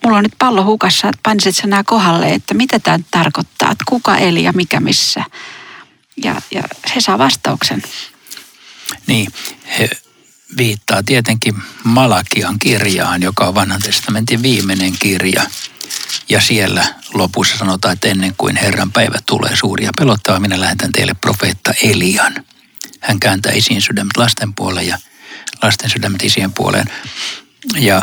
mulla 0.04 0.18
on 0.18 0.24
nyt 0.24 0.36
pallo 0.40 0.66
hukassa, 0.66 1.08
että 1.08 1.20
panisit 1.24 1.56
sä 1.56 1.68
nämä 1.68 1.84
kohdalle, 1.84 2.34
että 2.34 2.54
mitä 2.54 2.80
tämä 2.80 3.00
tarkoittaa, 3.12 3.72
että 3.72 3.84
kuka 3.88 4.18
eli 4.18 4.44
ja 4.44 4.54
mikä 4.54 4.80
missä. 4.80 5.24
Ja, 6.24 6.42
ja 6.52 6.64
he 6.96 7.02
saa 7.02 7.18
vastauksen. 7.18 7.84
Niin, 9.08 9.32
he 9.80 9.90
viittaa 10.58 11.04
tietenkin 11.04 11.56
Malakian 11.84 12.60
kirjaan, 12.60 13.22
joka 13.22 13.48
on 13.48 13.56
vanhan 13.56 13.82
testamentin 13.82 14.44
viimeinen 14.44 14.94
kirja. 15.00 15.44
Ja 16.30 16.42
siellä 16.42 16.86
lopussa 17.14 17.58
sanotaan, 17.58 17.94
että 17.94 18.08
ennen 18.08 18.34
kuin 18.38 18.56
Herran 18.56 18.92
päivä 18.92 19.20
tulee 19.26 19.56
suuri 19.56 19.86
ja 19.86 19.92
pelottava, 19.98 20.40
minä 20.40 20.60
lähetän 20.60 20.92
teille 20.92 21.14
profeetta 21.14 21.74
Elian. 21.84 22.46
Hän 23.00 23.20
kääntää 23.20 23.52
isiin 23.52 23.82
sydämet 23.82 24.18
lasten 24.18 24.54
puoleen 24.54 24.88
ja 24.88 24.98
lasten 25.66 25.90
sydämet 25.90 26.24
isien 26.24 26.54
puoleen. 26.54 26.92
Ja 27.76 28.02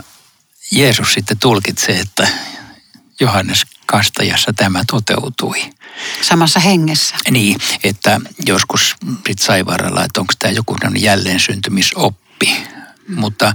Jeesus 0.73 1.12
sitten 1.12 1.38
tulkitsee, 1.38 2.00
että 2.00 2.28
Johannes 3.21 3.66
Kastajassa 3.87 4.52
tämä 4.52 4.85
toteutui. 4.90 5.73
Samassa 6.23 6.61
hengessä. 6.61 7.16
Niin, 7.31 7.61
että 7.85 8.21
joskus 8.47 8.97
sit 9.26 9.38
sai 9.38 9.66
varrella, 9.66 10.04
että 10.04 10.21
onko 10.21 10.33
tämä 10.38 10.52
joku 10.52 10.76
jälleen 10.99 11.40
syntymisoppi. 11.40 12.57
Mm. 13.09 13.21
Mutta 13.21 13.54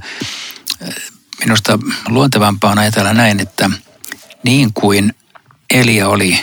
minusta 1.39 1.79
luontevampaa 2.07 2.71
on 2.71 2.79
ajatella 2.79 3.13
näin, 3.13 3.39
että 3.39 3.69
niin 4.43 4.73
kuin 4.73 5.15
Elia 5.69 6.07
oli 6.09 6.39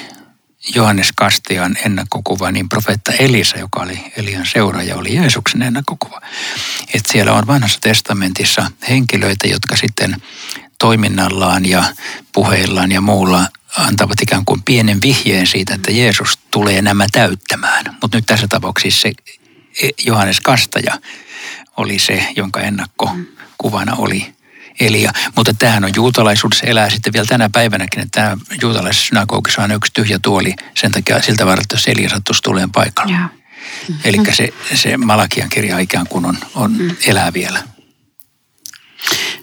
Johannes 0.75 1.13
Kastian 1.17 1.77
ennakkokuva, 1.85 2.51
niin 2.51 2.69
profeetta 2.69 3.13
Elisa, 3.13 3.59
joka 3.59 3.81
oli 3.83 4.13
Elian 4.17 4.47
seuraaja, 4.47 4.97
oli 4.97 5.15
Jeesuksen 5.15 5.63
ennakkokuva. 5.63 6.21
Että 6.95 7.13
siellä 7.13 7.33
on 7.33 7.47
vanhassa 7.47 7.81
testamentissa 7.81 8.71
henkilöitä, 8.89 9.47
jotka 9.49 9.77
sitten 9.77 10.17
toiminnallaan 10.79 11.67
ja 11.67 11.85
puheillaan 12.33 12.93
ja 12.93 13.01
muulla 13.01 13.49
antavat 13.79 14.23
ikään 14.23 14.45
kuin 14.45 14.63
pienen 14.63 15.03
vihjeen 15.03 15.47
siitä, 15.47 15.75
että 15.75 15.93
Jeesus 15.93 16.39
tulee 16.51 16.83
nämä 16.83 17.07
täyttämään. 17.13 17.97
Mutta 18.03 18.19
nyt 18.19 18.27
tässä 18.27 18.49
tapauksessa 18.49 19.01
se 19.01 19.13
Johannes 20.07 20.41
Kastaja 20.41 20.99
oli 21.77 21.99
se, 21.99 22.27
jonka 22.37 22.61
ennakkokuvana 22.61 23.95
oli 23.99 24.34
Elia. 24.81 25.13
Mutta 25.37 25.55
tämähän 25.55 25.85
on 25.85 25.91
juutalaisuudessa 25.97 26.67
elää 26.67 26.91
sitten 26.91 27.13
vielä 27.13 27.27
tänä 27.27 27.51
päivänäkin, 27.53 28.01
että 28.01 28.21
tämä 28.21 28.37
juutalaisessa 28.63 29.07
synagogissa 29.07 29.63
on 29.63 29.73
yksi 29.73 29.93
tyhjä 29.95 30.19
tuoli 30.23 30.55
sen 30.75 30.93
takia 30.93 31.23
siltä 31.23 31.47
varalta, 31.47 31.75
jos 31.75 31.89
Elia 31.89 32.09
sattuisi 32.09 32.43
tuleen 32.43 32.71
paikalle. 32.71 33.17
Mm. 33.17 33.29
Eli 34.05 34.19
se, 34.33 34.49
se 34.75 34.97
Malakian 34.97 35.49
kirja 35.49 35.79
ikään 35.79 36.07
kuin 36.09 36.25
on, 36.25 36.39
on 36.55 36.73
mm. 36.73 36.97
elää 37.07 37.33
vielä. 37.33 37.63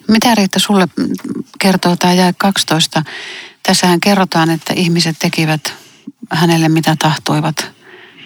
Mitä 0.08 0.36
Riitta 0.36 0.60
sulle 0.60 0.88
kertoo 1.60 1.96
tämä 1.96 2.14
jäi 2.14 2.34
12? 2.38 3.04
Tässähän 3.64 4.00
kerrotaan, 4.00 4.50
että 4.50 4.74
ihmiset 4.74 5.16
tekivät 5.20 5.74
hänelle 6.32 6.70
mitä 6.70 6.96
tahtoivat, 7.00 7.72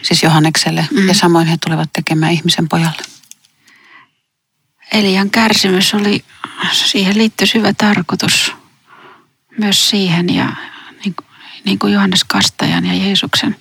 siis 0.02 0.24
Johannekselle, 0.24 0.88
mm. 0.92 1.08
ja 1.08 1.14
samoin 1.14 1.48
he 1.48 1.58
tulevat 1.66 1.90
tekemään 1.94 2.32
ihmisen 2.32 2.70
pojalle. 2.70 3.02
Elian 4.92 5.30
kärsimys 5.30 5.94
oli, 5.94 6.24
siihen 6.72 7.18
liittyy 7.18 7.48
syvä 7.48 7.74
tarkoitus 7.74 8.54
myös 9.58 9.90
siihen 9.90 10.36
ja 10.36 10.52
niin, 11.06 11.16
niin 11.66 11.80
kuin 11.80 11.94
Johannes 11.94 12.24
Kastajan 12.24 12.86
ja 12.86 12.94
Jeesuksen. 12.94 13.56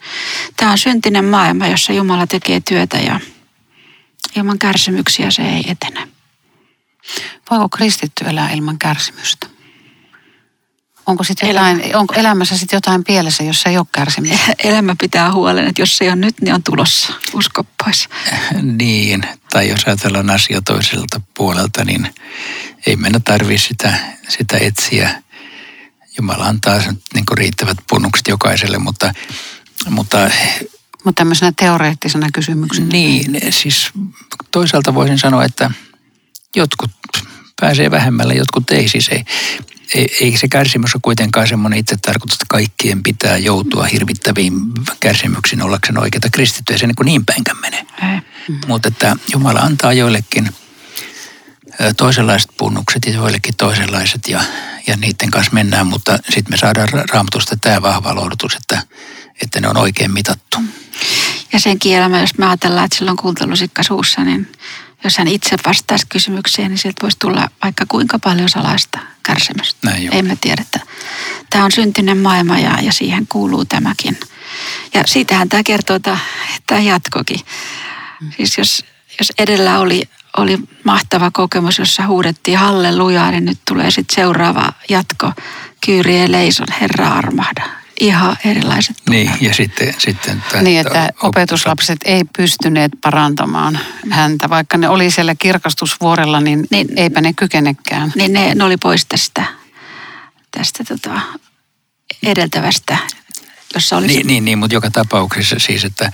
Tämä 0.56 0.70
on 0.70 0.78
syntinen 0.78 1.24
maailma, 1.24 1.66
jossa 1.66 1.92
Jumala 1.92 2.26
tekee 2.26 2.60
työtä 2.60 2.96
ja 2.96 3.20
ilman 4.36 4.58
kärsimyksiä 4.58 5.30
se 5.30 5.42
ei 5.42 5.64
etene. 5.68 6.08
Voiko 7.50 7.68
kristitty 7.68 8.24
elää 8.24 8.50
ilman 8.50 8.78
kärsimystä? 8.78 9.53
Onko, 11.06 11.24
sit 11.24 11.38
jotain, 11.42 11.80
Elämä. 11.80 11.98
onko 11.98 12.14
elämässä 12.14 12.58
sitten 12.58 12.76
jotain 12.76 13.04
pielessä, 13.04 13.44
jos 13.44 13.66
ei 13.66 13.78
ole 13.78 13.86
kärsimystä? 13.92 14.54
Elämä 14.64 14.96
pitää 15.00 15.32
huolen, 15.32 15.66
että 15.66 15.82
jos 15.82 15.96
se 15.96 16.04
ei 16.04 16.08
ole 16.10 16.16
nyt, 16.16 16.40
niin 16.40 16.54
on 16.54 16.62
tulossa. 16.62 17.12
Usko 17.32 17.66
pois. 17.84 18.08
Niin, 18.78 19.22
tai 19.50 19.68
jos 19.68 19.84
ajatellaan 19.86 20.30
asia 20.30 20.62
toiselta 20.62 21.20
puolelta, 21.34 21.84
niin 21.84 22.14
ei 22.86 22.96
mennä 22.96 23.20
tarvitse 23.24 23.68
sitä, 23.68 23.98
sitä 24.28 24.58
etsiä. 24.60 25.22
Jumala 26.18 26.44
antaa 26.44 26.78
niin 27.14 27.24
riittävät 27.32 27.76
punnukset 27.88 28.28
jokaiselle, 28.28 28.78
mutta, 28.78 29.12
mutta 29.90 30.30
mutta 31.04 31.20
tämmöisenä 31.20 31.52
teoreettisena 31.56 32.28
kysymyksenä. 32.32 32.86
Niin, 32.86 33.40
siis 33.50 33.90
toisaalta 34.50 34.94
voisin 34.94 35.18
sanoa, 35.18 35.44
että 35.44 35.70
jotkut 36.56 36.90
pääsee 37.60 37.90
vähemmällä, 37.90 38.34
jotkut 38.34 38.70
ei. 38.70 38.88
Siis 38.88 39.08
ei, 39.08 39.24
ei, 39.94 40.36
se 40.36 40.48
kärsimys 40.48 40.94
ole 40.94 41.00
kuitenkaan 41.02 41.48
semmoinen 41.48 41.78
itse 41.78 41.96
tarkoitus, 41.96 42.34
että 42.34 42.46
kaikkien 42.48 43.02
pitää 43.02 43.38
joutua 43.38 43.84
hirvittäviin 43.84 44.54
kärsimyksiin 45.00 45.62
ollakseen 45.62 45.98
oikeita 45.98 46.30
kristittyjä. 46.30 46.78
Se 46.78 46.86
niin, 46.86 46.94
kuin 46.94 47.06
niin 47.06 47.26
päinkään 47.26 47.60
menee. 47.60 47.86
Mm. 48.48 48.58
Mutta 48.66 48.88
että 48.88 49.16
Jumala 49.32 49.60
antaa 49.60 49.92
joillekin 49.92 50.50
toisenlaiset 51.96 52.50
punnukset 52.56 53.06
ja 53.06 53.12
joillekin 53.12 53.56
toisenlaiset 53.56 54.28
ja, 54.28 54.40
ja 54.86 54.96
niiden 54.96 55.30
kanssa 55.30 55.52
mennään, 55.52 55.86
mutta 55.86 56.18
sitten 56.24 56.50
me 56.50 56.56
saadaan 56.56 56.88
raamatusta 57.12 57.56
tämä 57.56 57.82
vahva 57.82 58.14
lohdutus, 58.14 58.54
että, 58.54 58.82
että 59.42 59.60
ne 59.60 59.68
on 59.68 59.76
oikein 59.76 60.12
mitattu. 60.12 60.58
Ja 61.52 61.60
sen 61.60 61.78
elämä, 61.84 62.20
jos 62.20 62.38
me 62.38 62.46
ajatellaan, 62.46 62.84
että 62.84 62.98
sillä 62.98 63.10
on 63.10 63.16
kuuntelusikka 63.16 63.82
suussa, 63.82 64.24
niin 64.24 64.52
jos 65.04 65.18
hän 65.18 65.28
itse 65.28 65.56
vastaisi 65.66 66.06
kysymykseen, 66.08 66.70
niin 66.70 66.78
sieltä 66.78 67.02
voisi 67.02 67.18
tulla 67.18 67.48
vaikka 67.62 67.84
kuinka 67.88 68.18
paljon 68.18 68.48
salaista 68.48 68.98
kärsimystä. 69.22 69.80
Näin 69.84 70.14
Emme 70.14 70.36
tiedä, 70.40 70.62
että 70.62 70.80
tämä 71.50 71.64
on 71.64 71.72
syntinen 71.72 72.18
maailma 72.18 72.58
ja, 72.58 72.78
ja 72.82 72.92
siihen 72.92 73.26
kuuluu 73.26 73.64
tämäkin. 73.64 74.20
Ja 74.94 75.02
siitähän 75.06 75.48
tämä 75.48 75.62
kertoo 75.62 75.98
tämä, 75.98 76.18
tämä 76.66 76.80
jatkokin. 76.80 77.40
Siis 78.36 78.58
jos, 78.58 78.84
jos 79.18 79.32
edellä 79.38 79.78
oli, 79.78 80.02
oli 80.36 80.58
mahtava 80.84 81.30
kokemus, 81.30 81.78
jossa 81.78 82.06
huudettiin 82.06 82.58
hallelujaa, 82.58 83.30
niin 83.30 83.44
nyt 83.44 83.58
tulee 83.68 83.90
sitten 83.90 84.14
seuraava 84.14 84.72
jatko. 84.88 85.32
Kyyrie 85.86 86.32
leison, 86.32 86.68
Herra 86.80 87.08
armahda 87.08 87.83
ihan 88.00 88.36
erilaiset 88.44 88.96
Niin, 89.10 89.30
ja 89.40 89.54
sitten... 89.54 89.94
sitten 89.98 90.44
tämä, 90.50 90.62
niin, 90.62 90.80
että 90.80 91.08
opetuslapset 91.22 91.98
ei 92.04 92.22
pystyneet 92.36 92.92
parantamaan 93.00 93.78
häntä, 94.10 94.50
vaikka 94.50 94.78
ne 94.78 94.88
oli 94.88 95.10
siellä 95.10 95.34
kirkastusvuorella, 95.34 96.40
niin, 96.40 96.66
niin 96.70 96.88
eipä 96.96 97.20
ne 97.20 97.32
kykenekään. 97.32 98.12
Niin 98.16 98.32
ne, 98.32 98.54
ne 98.54 98.64
oli 98.64 98.76
pois 98.76 99.06
tästä, 99.06 99.44
tästä 100.50 100.84
tota, 100.84 101.20
edeltävästä, 102.22 102.98
jossa 103.74 103.96
oli... 103.96 104.06
Niin, 104.06 104.26
niin, 104.26 104.44
niin, 104.44 104.58
mutta 104.58 104.76
joka 104.76 104.90
tapauksessa 104.90 105.56
siis, 105.58 105.84
että 105.84 106.12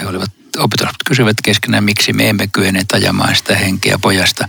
he 0.00 0.06
olivat 0.06 0.30
opetuslapset 0.58 1.02
kysyvät 1.06 1.36
keskenään, 1.44 1.84
miksi 1.84 2.12
me 2.12 2.28
emme 2.28 2.46
kyenneet 2.46 2.92
ajamaan 2.92 3.36
sitä 3.36 3.56
henkeä 3.56 3.98
pojasta. 3.98 4.48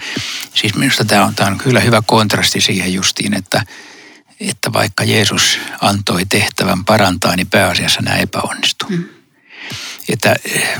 Siis 0.53 0.75
minusta 0.75 1.05
tämä 1.05 1.25
on, 1.25 1.35
tämä 1.35 1.49
on 1.49 1.57
kyllä 1.57 1.79
hyvä 1.79 2.01
kontrasti 2.05 2.61
siihen 2.61 2.93
justiin, 2.93 3.33
että, 3.33 3.63
että 4.39 4.73
vaikka 4.73 5.03
Jeesus 5.03 5.59
antoi 5.81 6.25
tehtävän 6.25 6.85
parantaa, 6.85 7.35
niin 7.35 7.49
pääasiassa 7.49 8.01
nämä 8.01 8.17
epäonnistuu. 8.17 8.89
Mm. 8.89 9.03
Että 10.09 10.35
eh, 10.45 10.79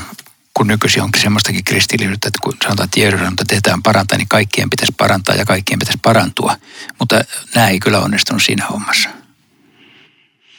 kun 0.54 0.68
nykyisin 0.68 1.04
onkin 1.04 1.22
semmoistakin 1.22 1.64
kristillisyyttä, 1.64 2.28
että 2.28 2.40
kun 2.44 2.58
sanotaan, 2.64 2.86
että 2.86 3.00
Jeesus 3.00 3.22
on, 3.22 3.28
että 3.28 3.46
tehdään 3.48 3.84
parantaa, 3.84 4.18
niin 4.18 4.28
kaikkien 4.28 4.70
pitäisi 4.70 4.94
parantaa 4.98 5.36
ja 5.36 5.46
kaikkien 5.46 5.80
pitäisi 5.80 6.00
parantua. 6.04 6.58
Mutta 7.00 7.22
nämä 7.56 7.68
ei 7.68 7.80
kyllä 7.80 8.00
onnistunut 8.00 8.44
siinä 8.44 8.66
hommassa. 8.66 9.10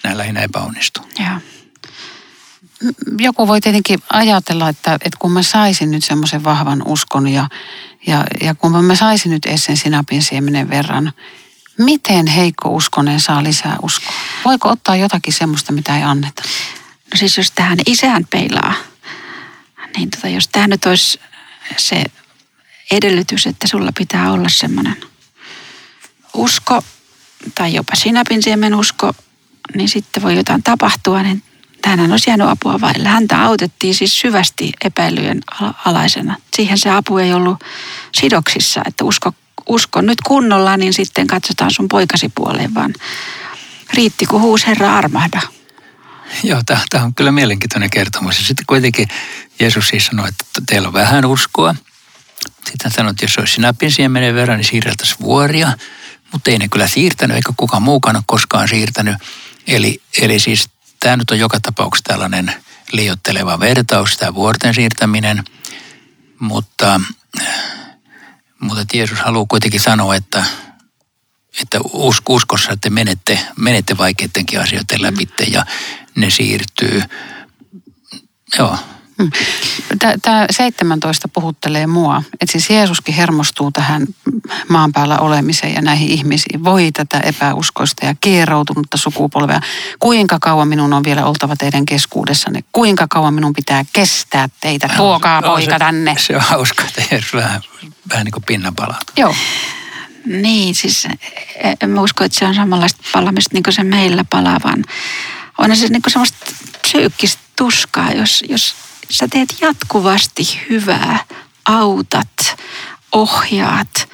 Nämä 0.02 0.18
lähinnä 0.18 0.40
epäonnistui. 0.40 1.04
Joo. 1.18 1.38
joku 3.18 3.48
voi 3.48 3.60
tietenkin 3.60 3.98
ajatella, 4.10 4.68
että, 4.68 4.94
että 4.94 5.18
kun 5.18 5.32
mä 5.32 5.42
saisin 5.42 5.90
nyt 5.90 6.04
semmoisen 6.04 6.44
vahvan 6.44 6.82
uskon 6.86 7.28
ja, 7.28 7.48
ja, 8.06 8.24
ja 8.40 8.54
kun 8.54 8.84
mä 8.84 8.94
saisin 8.94 9.32
nyt 9.32 9.46
edes 9.46 9.64
sen 9.64 9.76
sinapin 9.76 10.22
siemenen 10.22 10.70
verran, 10.70 11.12
miten 11.78 12.26
heikko 12.26 12.68
uskonen 12.68 13.20
saa 13.20 13.42
lisää 13.42 13.76
uskoa? 13.82 14.12
Voiko 14.44 14.68
ottaa 14.68 14.96
jotakin 14.96 15.32
semmoista, 15.32 15.72
mitä 15.72 15.96
ei 15.96 16.02
anneta? 16.02 16.42
No 17.12 17.18
siis 17.18 17.36
jos 17.36 17.50
tähän 17.50 17.78
isään 17.86 18.26
peilaa, 18.30 18.74
niin 19.96 20.10
tota, 20.10 20.28
jos 20.28 20.48
tämä 20.48 20.66
nyt 20.66 20.86
olisi 20.86 21.20
se 21.76 22.04
edellytys, 22.90 23.46
että 23.46 23.68
sulla 23.68 23.90
pitää 23.98 24.32
olla 24.32 24.48
semmoinen 24.48 24.96
usko 26.34 26.82
tai 27.54 27.74
jopa 27.74 27.94
sinapin 27.94 28.42
siemen 28.42 28.74
usko, 28.74 29.12
niin 29.74 29.88
sitten 29.88 30.22
voi 30.22 30.36
jotain 30.36 30.62
tapahtua, 30.62 31.22
niin 31.22 31.42
tähän 31.82 32.12
olisi 32.12 32.30
jäänyt 32.30 32.48
apua 32.48 32.80
vaille. 32.80 33.08
Häntä 33.08 33.42
autettiin 33.42 33.94
siis 33.94 34.20
syvästi 34.20 34.72
epäilyjen 34.84 35.40
ala- 35.60 35.74
alaisena. 35.84 36.36
Siihen 36.56 36.78
se 36.78 36.90
apu 36.90 37.18
ei 37.18 37.32
ollut 37.32 37.64
sidoksissa, 38.14 38.82
että 38.86 39.04
usko, 39.04 39.32
usko 39.68 40.00
nyt 40.00 40.20
kunnolla, 40.20 40.76
niin 40.76 40.94
sitten 40.94 41.26
katsotaan 41.26 41.70
sun 41.70 41.88
poikasi 41.88 42.32
puoleen, 42.34 42.74
vaan 42.74 42.94
riitti 43.94 44.26
kun 44.26 44.40
huus 44.40 44.66
Herra 44.66 44.96
armahda. 44.96 45.40
Joo, 46.42 46.60
tämä 46.66 47.04
on 47.04 47.14
kyllä 47.14 47.32
mielenkiintoinen 47.32 47.90
kertomus. 47.90 48.38
Ja 48.38 48.44
sitten 48.44 48.66
kuitenkin 48.66 49.08
Jeesus 49.60 49.88
siis 49.88 50.06
sanoi, 50.06 50.28
että 50.28 50.44
teillä 50.66 50.88
on 50.88 50.94
vähän 50.94 51.24
uskoa. 51.24 51.74
Sitten 52.44 52.76
hän 52.84 52.92
sanoi, 52.92 53.10
että 53.10 53.24
jos 53.24 53.38
olisi 53.38 53.54
sinapin 53.54 53.90
siemenen 53.90 54.34
verran, 54.34 54.56
niin 54.58 54.68
siirreltäisiin 54.68 55.20
vuoria. 55.20 55.72
Mutta 56.32 56.50
ei 56.50 56.58
ne 56.58 56.68
kyllä 56.68 56.86
siirtänyt, 56.86 57.36
eikä 57.36 57.52
kukaan 57.56 57.82
muukaan 57.82 58.16
ole 58.16 58.24
koskaan 58.26 58.68
siirtänyt. 58.68 59.16
Eli, 59.66 60.02
eli 60.20 60.38
siis 60.38 60.68
tämä 61.00 61.16
nyt 61.16 61.30
on 61.30 61.38
joka 61.38 61.60
tapauksessa 61.60 62.04
tällainen 62.04 62.54
liiotteleva 62.92 63.60
vertaus, 63.60 64.16
tämä 64.16 64.34
vuorten 64.34 64.74
siirtäminen. 64.74 65.44
Mutta, 66.38 67.00
mutta 68.60 68.80
että 68.80 68.96
Jeesus 68.96 69.18
haluaa 69.18 69.46
kuitenkin 69.48 69.80
sanoa, 69.80 70.14
että, 70.14 70.44
että 71.62 71.80
usko, 71.92 72.34
uskossa, 72.34 72.72
että 72.72 72.90
menette, 72.90 73.38
menette 73.58 73.98
vaikeidenkin 73.98 74.60
asioiden 74.60 75.02
läpi 75.02 75.28
ja 75.52 75.66
ne 76.14 76.30
siirtyy. 76.30 77.02
Joo, 78.58 78.78
Tämä 80.22 80.46
17 80.50 81.28
puhuttelee 81.28 81.86
mua. 81.86 82.22
Että 82.40 82.52
siis 82.52 82.70
Jeesuskin 82.70 83.14
hermostuu 83.14 83.70
tähän 83.70 84.06
maan 84.68 84.92
päällä 84.92 85.18
olemiseen 85.18 85.74
ja 85.74 85.82
näihin 85.82 86.08
ihmisiin. 86.08 86.64
Voi 86.64 86.92
tätä 86.92 87.20
epäuskoista 87.20 88.06
ja 88.06 88.14
kieroutunutta 88.20 88.96
sukupolvea. 88.96 89.60
Kuinka 89.98 90.38
kauan 90.40 90.68
minun 90.68 90.92
on 90.92 91.04
vielä 91.04 91.26
oltava 91.26 91.56
teidän 91.56 91.86
keskuudessanne? 91.86 92.64
Kuinka 92.72 93.06
kauan 93.10 93.34
minun 93.34 93.52
pitää 93.52 93.84
kestää 93.92 94.48
teitä? 94.60 94.88
Tuokaa 94.96 95.42
poika 95.42 95.72
se, 95.72 95.78
tänne. 95.78 96.14
Se 96.18 96.36
on 96.36 96.42
hauska, 96.42 96.84
että 96.84 97.02
Jeesus 97.10 97.34
vähän, 97.34 97.60
vähän 98.10 98.24
niin 98.24 98.32
kuin 98.32 98.44
pinnan 98.44 98.74
palaa. 98.74 99.00
Joo. 99.16 99.34
Niin, 100.26 100.74
siis 100.74 101.08
en 101.82 101.90
mä 101.90 102.00
usko, 102.00 102.24
että 102.24 102.38
se 102.38 102.46
on 102.46 102.54
samanlaista 102.54 103.02
palamista 103.12 103.50
niin 103.54 103.62
kuin 103.62 103.74
se 103.74 103.84
meillä 103.84 104.24
palavan. 104.30 104.84
On 105.58 105.76
se 105.76 105.88
niin 105.88 106.02
kuin 106.02 106.12
semmoista 106.12 106.46
psyykkistä 106.82 107.42
tuskaa, 107.56 108.12
jos, 108.12 108.44
jos 108.48 108.74
sä 109.10 109.28
teet 109.28 109.56
jatkuvasti 109.60 110.60
hyvää, 110.70 111.18
autat, 111.64 112.56
ohjaat. 113.12 114.08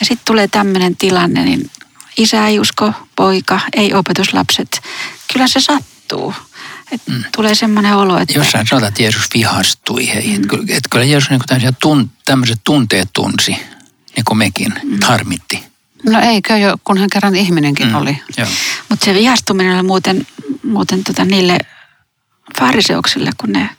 Ja 0.00 0.06
sitten 0.06 0.24
tulee 0.24 0.48
tämmöinen 0.48 0.96
tilanne, 0.96 1.44
niin 1.44 1.70
isä 2.16 2.46
ei 2.46 2.60
usko, 2.60 2.92
poika, 3.16 3.60
ei 3.72 3.94
opetuslapset. 3.94 4.82
Kyllä 5.32 5.48
se 5.48 5.60
sattuu. 5.60 6.34
Et 6.92 7.02
mm. 7.06 7.24
Tulee 7.36 7.54
semmoinen 7.54 7.96
olo, 7.96 8.18
että... 8.18 8.38
Jossain 8.38 8.66
sanotaan, 8.66 8.88
että 8.88 9.02
Jeesus 9.02 9.28
vihastui 9.34 10.08
heihin. 10.08 10.40
Mm. 10.40 10.60
Että, 10.60 10.88
kyllä 10.90 11.04
Jeesus 11.04 11.30
niin 11.30 11.40
kuin 11.48 11.76
tun, 11.82 12.10
tämmöiset 12.24 12.60
tunteet 12.64 13.08
tunsi, 13.12 13.56
niin 14.16 14.24
kuin 14.24 14.38
mekin, 14.38 14.74
mm. 14.82 14.98
harmitti. 15.02 15.62
No 16.04 16.20
eikö 16.20 16.56
jo, 16.56 16.76
kun 16.84 16.98
hän 16.98 17.10
kerran 17.12 17.36
ihminenkin 17.36 17.88
mm. 17.88 17.94
oli. 17.94 18.22
Mutta 18.88 19.04
se 19.04 19.14
vihastuminen 19.14 19.74
oli 19.74 19.82
muuten, 19.82 20.26
muuten 20.62 21.04
tota 21.04 21.24
niille 21.24 21.58
fariseuksille, 22.58 23.30
kun 23.40 23.52
ne 23.52 23.70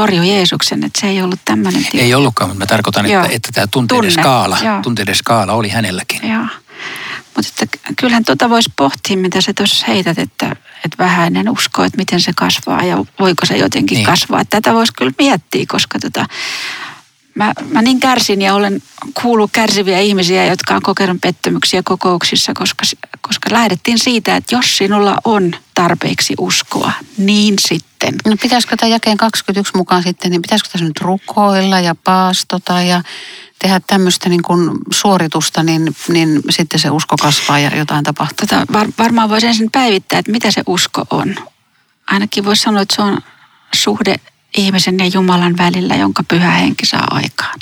torjui 0.00 0.28
Jeesuksen, 0.28 0.84
että 0.84 1.00
se 1.00 1.06
ei 1.06 1.22
ollut 1.22 1.40
tämmöinen 1.44 1.84
tila. 1.84 2.02
Ei 2.02 2.14
ollutkaan, 2.14 2.50
mutta 2.50 2.62
mä 2.62 2.66
tarkoitan, 2.66 3.06
että, 3.06 3.28
että 3.30 3.48
tämä 3.54 3.66
tunteiden, 3.66 4.10
Tunne. 4.10 4.22
skaala, 4.22 4.58
tunteiden 4.82 5.14
skaala 5.14 5.52
oli 5.52 5.68
hänelläkin. 5.68 6.30
Joo. 6.30 6.44
Mutta 7.36 7.66
kyllähän 7.96 8.24
tuota 8.24 8.50
voisi 8.50 8.72
pohtia, 8.76 9.16
mitä 9.16 9.40
sä 9.40 9.52
tuossa 9.52 9.86
heität, 9.88 10.18
että, 10.18 10.56
että 10.84 10.98
vähäinen 10.98 11.50
usko, 11.50 11.84
että 11.84 11.96
miten 11.96 12.20
se 12.20 12.32
kasvaa 12.36 12.84
ja 12.84 13.04
voiko 13.20 13.46
se 13.46 13.56
jotenkin 13.56 13.96
niin. 13.96 14.06
kasvaa. 14.06 14.44
Tätä 14.44 14.74
voisi 14.74 14.92
kyllä 14.92 15.12
miettiä, 15.18 15.64
koska 15.68 15.98
tota, 15.98 16.26
mä, 17.34 17.52
mä 17.70 17.82
niin 17.82 18.00
kärsin 18.00 18.42
ja 18.42 18.54
olen 18.54 18.82
kuullut 19.22 19.50
kärsiviä 19.52 19.98
ihmisiä, 19.98 20.46
jotka 20.46 20.74
on 20.74 20.82
kokenut 20.82 21.20
pettymyksiä 21.20 21.82
kokouksissa, 21.84 22.52
koska, 22.54 22.84
koska 23.20 23.52
lähdettiin 23.52 23.98
siitä, 23.98 24.36
että 24.36 24.54
jos 24.54 24.76
sinulla 24.76 25.16
on 25.24 25.52
tarpeeksi 25.74 26.34
uskoa, 26.38 26.92
niin 27.18 27.54
sitten. 27.68 28.14
No 28.26 28.36
pitäisikö 28.42 28.76
tämä 28.76 28.90
jakeen 28.90 29.16
21 29.16 29.72
mukaan 29.76 30.02
sitten, 30.02 30.30
niin 30.30 30.42
pitäisikö 30.42 30.70
tässä 30.72 30.86
nyt 30.86 31.00
rukoilla 31.00 31.80
ja 31.80 31.94
paastota 31.94 32.82
ja 32.82 33.02
tehdä 33.58 33.80
tämmöistä 33.86 34.28
niin 34.28 34.42
kuin 34.42 34.70
suoritusta, 34.92 35.62
niin, 35.62 35.96
niin 36.08 36.42
sitten 36.50 36.80
se 36.80 36.90
usko 36.90 37.16
kasvaa 37.16 37.58
ja 37.58 37.76
jotain 37.76 38.04
tapahtuu. 38.04 38.46
Tota, 38.46 38.66
var, 38.72 38.88
varmaan 38.98 39.28
voisi 39.28 39.46
ensin 39.46 39.70
päivittää, 39.70 40.18
että 40.18 40.32
mitä 40.32 40.50
se 40.50 40.62
usko 40.66 41.04
on. 41.10 41.34
Ainakin 42.06 42.44
voisi 42.44 42.62
sanoa, 42.62 42.82
että 42.82 42.96
se 42.96 43.02
on 43.02 43.18
suhde 43.74 44.16
ihmisen 44.56 44.98
ja 44.98 45.06
Jumalan 45.06 45.56
välillä, 45.56 45.94
jonka 45.94 46.22
pyhä 46.22 46.50
henki 46.50 46.86
saa 46.86 47.06
aikaan. 47.10 47.58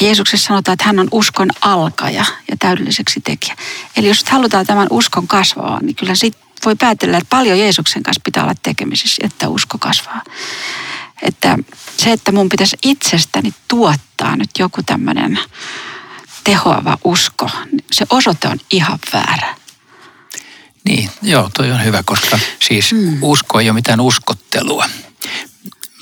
Jeesuksessa 0.00 0.46
sanotaan, 0.46 0.72
että 0.72 0.84
hän 0.84 0.98
on 0.98 1.08
uskon 1.12 1.50
alkaja 1.60 2.24
ja 2.50 2.56
täydelliseksi 2.58 3.20
tekijä. 3.20 3.56
Eli 3.96 4.08
jos 4.08 4.24
halutaan 4.24 4.66
tämän 4.66 4.86
uskon 4.90 5.28
kasvaa, 5.28 5.80
niin 5.82 5.96
kyllä 5.96 6.14
sit 6.14 6.36
voi 6.64 6.76
päätellä, 6.76 7.18
että 7.18 7.30
paljon 7.30 7.58
Jeesuksen 7.58 8.02
kanssa 8.02 8.20
pitää 8.24 8.42
olla 8.42 8.54
tekemisissä, 8.62 9.26
että 9.26 9.48
usko 9.48 9.78
kasvaa. 9.78 10.22
Että 11.22 11.58
se, 11.96 12.12
että 12.12 12.32
mun 12.32 12.48
pitäisi 12.48 12.76
itsestäni 12.84 13.54
tuottaa 13.68 14.36
nyt 14.36 14.50
joku 14.58 14.82
tämmöinen 14.82 15.38
tehoava 16.44 16.98
usko, 17.04 17.50
se 17.92 18.06
osoite 18.10 18.48
on 18.48 18.58
ihan 18.72 18.98
väärä. 19.12 19.54
Niin, 20.84 21.10
joo, 21.22 21.50
toi 21.56 21.70
on 21.70 21.84
hyvä, 21.84 22.02
koska 22.02 22.38
siis 22.68 22.90
hmm. 22.90 23.18
usko 23.22 23.60
ei 23.60 23.70
ole 23.70 23.74
mitään 23.74 24.00
uskottelua. 24.00 24.88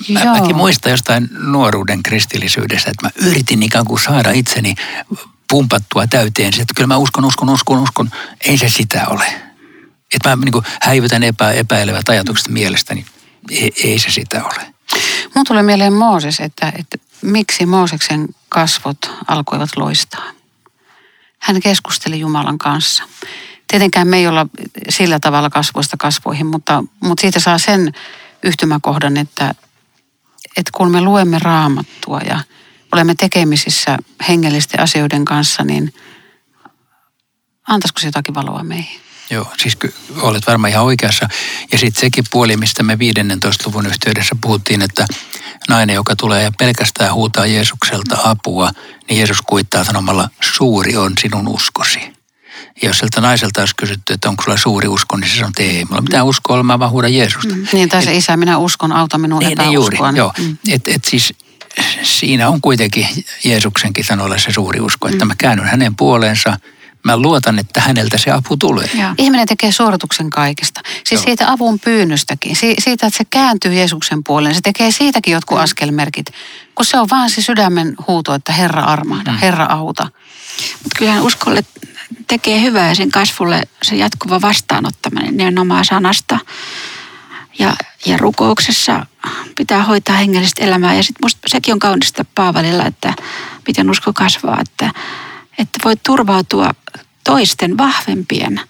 Mä, 0.09 0.22
Joo. 0.22 0.35
mäkin 0.35 0.57
muistan 0.57 0.90
jostain 0.90 1.28
nuoruuden 1.33 2.02
kristillisyydestä, 2.02 2.90
että 2.90 3.07
mä 3.07 3.28
yritin 3.28 3.62
ikään 3.62 3.85
kuin 3.85 4.00
saada 4.00 4.31
itseni 4.31 4.74
pumpattua 5.50 6.07
täyteen. 6.07 6.48
Että 6.48 6.74
kyllä 6.76 6.87
mä 6.87 6.96
uskon, 6.96 7.24
uskon, 7.24 7.50
uskon, 7.50 7.78
uskon. 7.78 8.11
Ei 8.40 8.59
se 8.59 8.68
sitä 8.68 9.07
ole. 9.07 9.42
Että 10.14 10.37
mä 10.37 10.44
niin 10.44 10.52
kuin 10.52 10.64
häivytän 10.83 11.22
epä, 11.22 11.52
epäilevät 11.52 12.09
ajatukset 12.09 12.48
mielestäni. 12.48 13.07
Ei, 13.50 13.72
ei 13.85 13.98
se 13.98 14.11
sitä 14.11 14.44
ole. 14.44 14.74
Mun 15.35 15.44
tulee 15.44 15.62
mieleen 15.62 15.92
Mooses, 15.92 16.40
että, 16.40 16.72
että 16.78 16.98
miksi 17.22 17.66
Mooseksen 17.66 18.28
kasvot 18.48 19.11
alkoivat 19.28 19.76
loistaa. 19.76 20.24
Hän 21.38 21.61
keskusteli 21.61 22.20
Jumalan 22.20 22.59
kanssa. 22.59 23.05
Tietenkään 23.68 24.09
me 24.09 24.16
ei 24.16 24.26
olla 24.26 24.46
sillä 24.88 25.20
tavalla 25.20 25.50
kasvoista 25.50 25.96
kasvoihin, 25.96 26.46
mutta, 26.46 26.85
mutta 27.00 27.20
siitä 27.20 27.40
saa 27.40 27.59
sen 27.59 27.92
yhtymäkohdan, 28.42 29.16
että, 29.16 29.55
että 30.56 30.70
kun 30.74 30.90
me 30.90 31.00
luemme 31.00 31.38
raamattua 31.38 32.18
ja 32.18 32.40
olemme 32.92 33.14
tekemisissä 33.14 33.98
hengellisten 34.28 34.80
asioiden 34.80 35.24
kanssa, 35.24 35.64
niin 35.64 35.94
antaisiko 37.68 38.00
se 38.00 38.06
jotakin 38.06 38.34
valoa 38.34 38.62
meihin? 38.62 39.00
Joo, 39.30 39.52
siis 39.58 39.78
olet 40.20 40.46
varmaan 40.46 40.70
ihan 40.70 40.84
oikeassa. 40.84 41.28
Ja 41.72 41.78
sitten 41.78 42.00
sekin 42.00 42.24
puoli, 42.30 42.56
mistä 42.56 42.82
me 42.82 42.98
15. 42.98 43.64
luvun 43.66 43.86
yhteydessä 43.86 44.36
puhuttiin, 44.40 44.82
että 44.82 45.06
nainen, 45.68 45.94
joka 45.94 46.16
tulee 46.16 46.42
ja 46.42 46.52
pelkästään 46.58 47.14
huutaa 47.14 47.46
Jeesukselta 47.46 48.18
apua, 48.24 48.70
niin 49.08 49.18
Jeesus 49.18 49.42
kuittaa 49.42 49.84
sanomalla, 49.84 50.28
suuri 50.40 50.96
on 50.96 51.12
sinun 51.20 51.48
uskosi. 51.48 52.21
Ja 52.82 52.88
jos 52.88 52.98
sieltä 52.98 53.20
naiselta 53.20 53.61
olisi 53.61 53.76
kysytty, 53.76 54.12
että 54.12 54.28
onko 54.28 54.42
sulla 54.42 54.56
suuri 54.56 54.88
usko, 54.88 55.16
niin 55.16 55.30
se 55.30 55.35
sanoo, 55.35 55.48
että 55.48 55.62
ei, 55.62 55.85
mulla 55.85 56.02
mitään 56.02 56.26
uskoa, 56.26 56.62
mä 56.62 56.78
vaan 56.78 56.90
huudan 56.90 57.14
Jeesusta. 57.14 57.54
Mm. 57.54 57.66
Niin, 57.72 57.88
tai 57.88 58.02
se 58.02 58.14
isä, 58.14 58.37
minä 58.37 58.58
uskon, 58.58 58.92
auta 58.92 59.18
minun 59.18 59.38
niin, 59.38 59.58
niin 59.58 59.72
juuri, 59.72 59.98
joo. 60.16 60.32
Mm. 60.38 60.56
Et, 60.68 60.88
et 60.88 61.04
siis 61.04 61.35
siinä 62.02 62.48
on 62.48 62.61
kuitenkin 62.61 63.06
Jeesuksenkin 63.44 64.04
sanoilla 64.04 64.38
se 64.38 64.52
suuri 64.52 64.80
usko, 64.80 65.08
että 65.08 65.24
mm. 65.24 65.28
mä 65.28 65.35
käännyn 65.38 65.68
hänen 65.68 65.96
puoleensa, 65.96 66.56
mä 67.04 67.16
luotan, 67.16 67.58
että 67.58 67.80
häneltä 67.80 68.18
se 68.18 68.30
apu 68.30 68.56
tulee. 68.56 68.90
Ja. 68.94 69.14
Ihminen 69.18 69.46
tekee 69.46 69.72
suorituksen 69.72 70.30
kaikesta. 70.30 70.80
Siis 71.04 71.20
Joo. 71.20 71.24
siitä 71.24 71.52
avun 71.52 71.80
pyynnöstäkin, 71.80 72.56
si- 72.56 72.76
siitä, 72.78 73.06
että 73.06 73.18
se 73.18 73.24
kääntyy 73.30 73.74
Jeesuksen 73.74 74.24
puoleen. 74.24 74.54
Se 74.54 74.61
tekee 74.61 74.90
siitäkin 74.90 75.32
jotkut 75.32 75.58
mm. 75.58 75.62
askelmerkit, 75.64 76.26
kun 76.74 76.87
se 76.87 76.98
on 76.98 77.08
vaan 77.11 77.30
se 77.30 77.42
sydämen 77.42 77.94
huuto, 78.06 78.35
että 78.35 78.52
Herra 78.52 78.82
armahda, 78.82 79.32
mm. 79.32 79.38
Herra 79.38 79.64
auta. 79.64 80.02
Mutta 80.82 80.98
kyllähän 80.98 81.22
uskolle 81.22 81.64
tekee 82.27 82.62
hyvää 82.62 82.94
sen 82.94 83.11
kasvulle 83.11 83.62
se 83.83 83.96
jatkuva 83.96 84.40
vastaanottaminen 84.40 85.37
nimenomaan 85.37 85.85
sanasta. 85.85 86.38
Ja, 87.59 87.77
ja 88.07 88.16
rukouksessa 88.16 89.07
pitää 89.57 89.83
hoitaa 89.83 90.16
hengellistä 90.16 90.64
elämää. 90.64 90.94
Ja 90.94 91.03
sitten 91.03 91.31
sekin 91.46 91.72
on 91.72 91.79
kaunista 91.79 92.25
Paavalilla, 92.35 92.87
että 92.87 93.14
miten 93.66 93.90
usko 93.90 94.12
kasvaa, 94.12 94.61
että, 94.61 94.90
että 95.59 95.79
voi 95.85 95.94
turvautua 95.96 96.70
toisten 97.25 97.79
vahvempien 97.79 98.61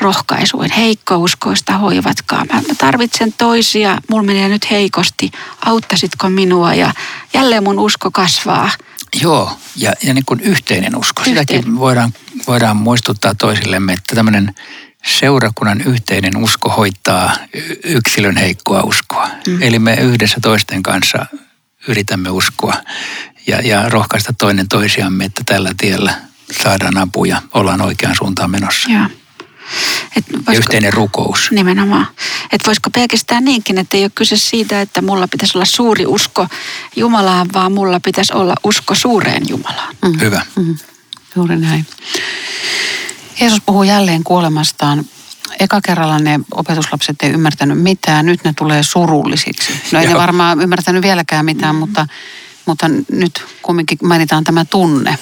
rohkaisuin, 0.00 0.70
heikkouskoista 0.70 1.78
hoivatkaa. 1.78 2.44
Mä, 2.44 2.54
mä 2.54 2.74
tarvitsen 2.78 3.32
toisia, 3.32 3.98
mulla 4.10 4.22
menee 4.22 4.48
nyt 4.48 4.70
heikosti, 4.70 5.30
auttasitko 5.64 6.28
minua 6.28 6.74
ja 6.74 6.92
jälleen 7.34 7.64
mun 7.64 7.78
usko 7.78 8.10
kasvaa. 8.10 8.70
Joo, 9.20 9.58
ja, 9.76 9.92
ja 10.02 10.14
niin 10.14 10.24
kuin 10.26 10.40
yhteinen 10.40 10.96
usko. 10.96 11.22
Yhteen. 11.22 11.46
Sitäkin 11.46 11.78
voidaan, 11.78 12.12
voidaan 12.46 12.76
muistuttaa 12.76 13.34
toisillemme, 13.34 13.92
että 13.92 14.16
tämmöinen 14.16 14.54
seurakunnan 15.04 15.80
yhteinen 15.80 16.36
usko 16.36 16.68
hoitaa 16.68 17.36
yksilön 17.84 18.36
heikkoa 18.36 18.82
uskoa. 18.82 19.28
Mm. 19.46 19.62
Eli 19.62 19.78
me 19.78 19.94
yhdessä 19.94 20.38
toisten 20.42 20.82
kanssa 20.82 21.26
yritämme 21.88 22.30
uskoa 22.30 22.74
ja, 23.46 23.60
ja 23.60 23.88
rohkaista 23.88 24.32
toinen 24.32 24.68
toisiamme, 24.68 25.24
että 25.24 25.42
tällä 25.46 25.70
tiellä 25.76 26.14
saadaan 26.62 26.98
apuja, 26.98 27.42
ollaan 27.54 27.80
oikeaan 27.80 28.16
suuntaan 28.16 28.50
menossa. 28.50 28.90
Joo. 28.90 29.06
Et 30.16 30.24
voisiko, 30.32 30.52
ja 30.52 30.58
yhteinen 30.58 30.92
rukous. 30.92 31.50
Nimenomaan. 31.50 32.06
Että 32.52 32.66
voisiko 32.66 32.90
pelkästään 32.90 33.44
niinkin, 33.44 33.78
että 33.78 33.96
ei 33.96 34.04
ole 34.04 34.10
kyse 34.14 34.36
siitä, 34.36 34.80
että 34.80 35.02
mulla 35.02 35.28
pitäisi 35.28 35.58
olla 35.58 35.64
suuri 35.64 36.06
usko 36.06 36.46
Jumalaan, 36.96 37.48
vaan 37.52 37.72
mulla 37.72 38.00
pitäisi 38.00 38.32
olla 38.32 38.54
usko 38.64 38.94
suureen 38.94 39.42
Jumalaan. 39.48 39.96
Mm. 40.02 40.20
Hyvä. 40.20 40.46
Mm. 40.56 40.76
Juuri 41.36 41.56
näin. 41.56 41.86
Jeesus 43.40 43.60
puhuu 43.66 43.82
jälleen 43.82 44.24
kuolemastaan. 44.24 45.04
Eka 45.60 45.80
kerralla 45.80 46.18
ne 46.18 46.40
opetuslapset 46.54 47.16
ei 47.22 47.30
ymmärtänyt 47.30 47.82
mitään, 47.82 48.26
nyt 48.26 48.44
ne 48.44 48.52
tulee 48.56 48.82
surullisiksi. 48.82 49.72
No 49.92 50.00
ei 50.00 50.06
ne 50.06 50.14
varmaan 50.14 50.60
ymmärtänyt 50.60 51.02
vieläkään 51.02 51.44
mitään, 51.44 51.74
mm. 51.74 51.78
mutta, 51.78 52.06
mutta 52.66 52.90
nyt 53.12 53.44
kumminkin 53.62 53.98
mainitaan 54.02 54.44
tämä 54.44 54.64
tunne. 54.64 55.18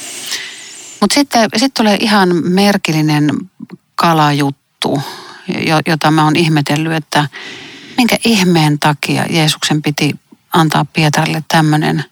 Mutta 1.01 1.15
sitten 1.15 1.49
sit 1.57 1.75
tulee 1.75 1.97
ihan 2.01 2.29
merkillinen 2.45 3.31
kalajuttu, 4.01 5.03
jota 5.87 6.11
mä 6.11 6.25
oon 6.25 6.37
ihmetellyt, 6.37 6.93
että 6.93 7.29
minkä 7.97 8.17
ihmeen 8.25 8.79
takia 8.79 9.25
Jeesuksen 9.31 9.83
piti 9.83 10.15
antaa 10.53 10.85
Pietarille 10.85 11.45
tämmöinen 11.49 12.05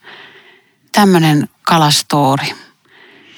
tämmönen 0.93 1.49
kalastoori. 1.63 2.55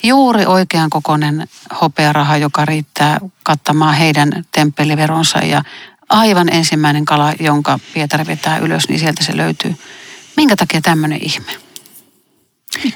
Juuri 0.03 0.47
oikean 0.47 0.91
kokoinen 0.91 1.49
hopearaha, 1.81 2.37
joka 2.37 2.65
riittää 2.65 3.21
kattamaan 3.43 3.95
heidän 3.95 4.45
temppeliveronsa 4.53 5.39
ja 5.39 5.63
aivan 6.09 6.49
ensimmäinen 6.49 7.05
kala, 7.05 7.33
jonka 7.41 7.79
Pietari 7.95 8.27
vetää 8.27 8.59
ylös, 8.59 8.89
niin 8.89 9.01
sieltä 9.01 9.25
se 9.25 9.37
löytyy. 9.37 9.77
Minkä 10.37 10.57
takia 10.57 10.81
tämmöinen 10.81 11.19
ihme? 11.23 11.70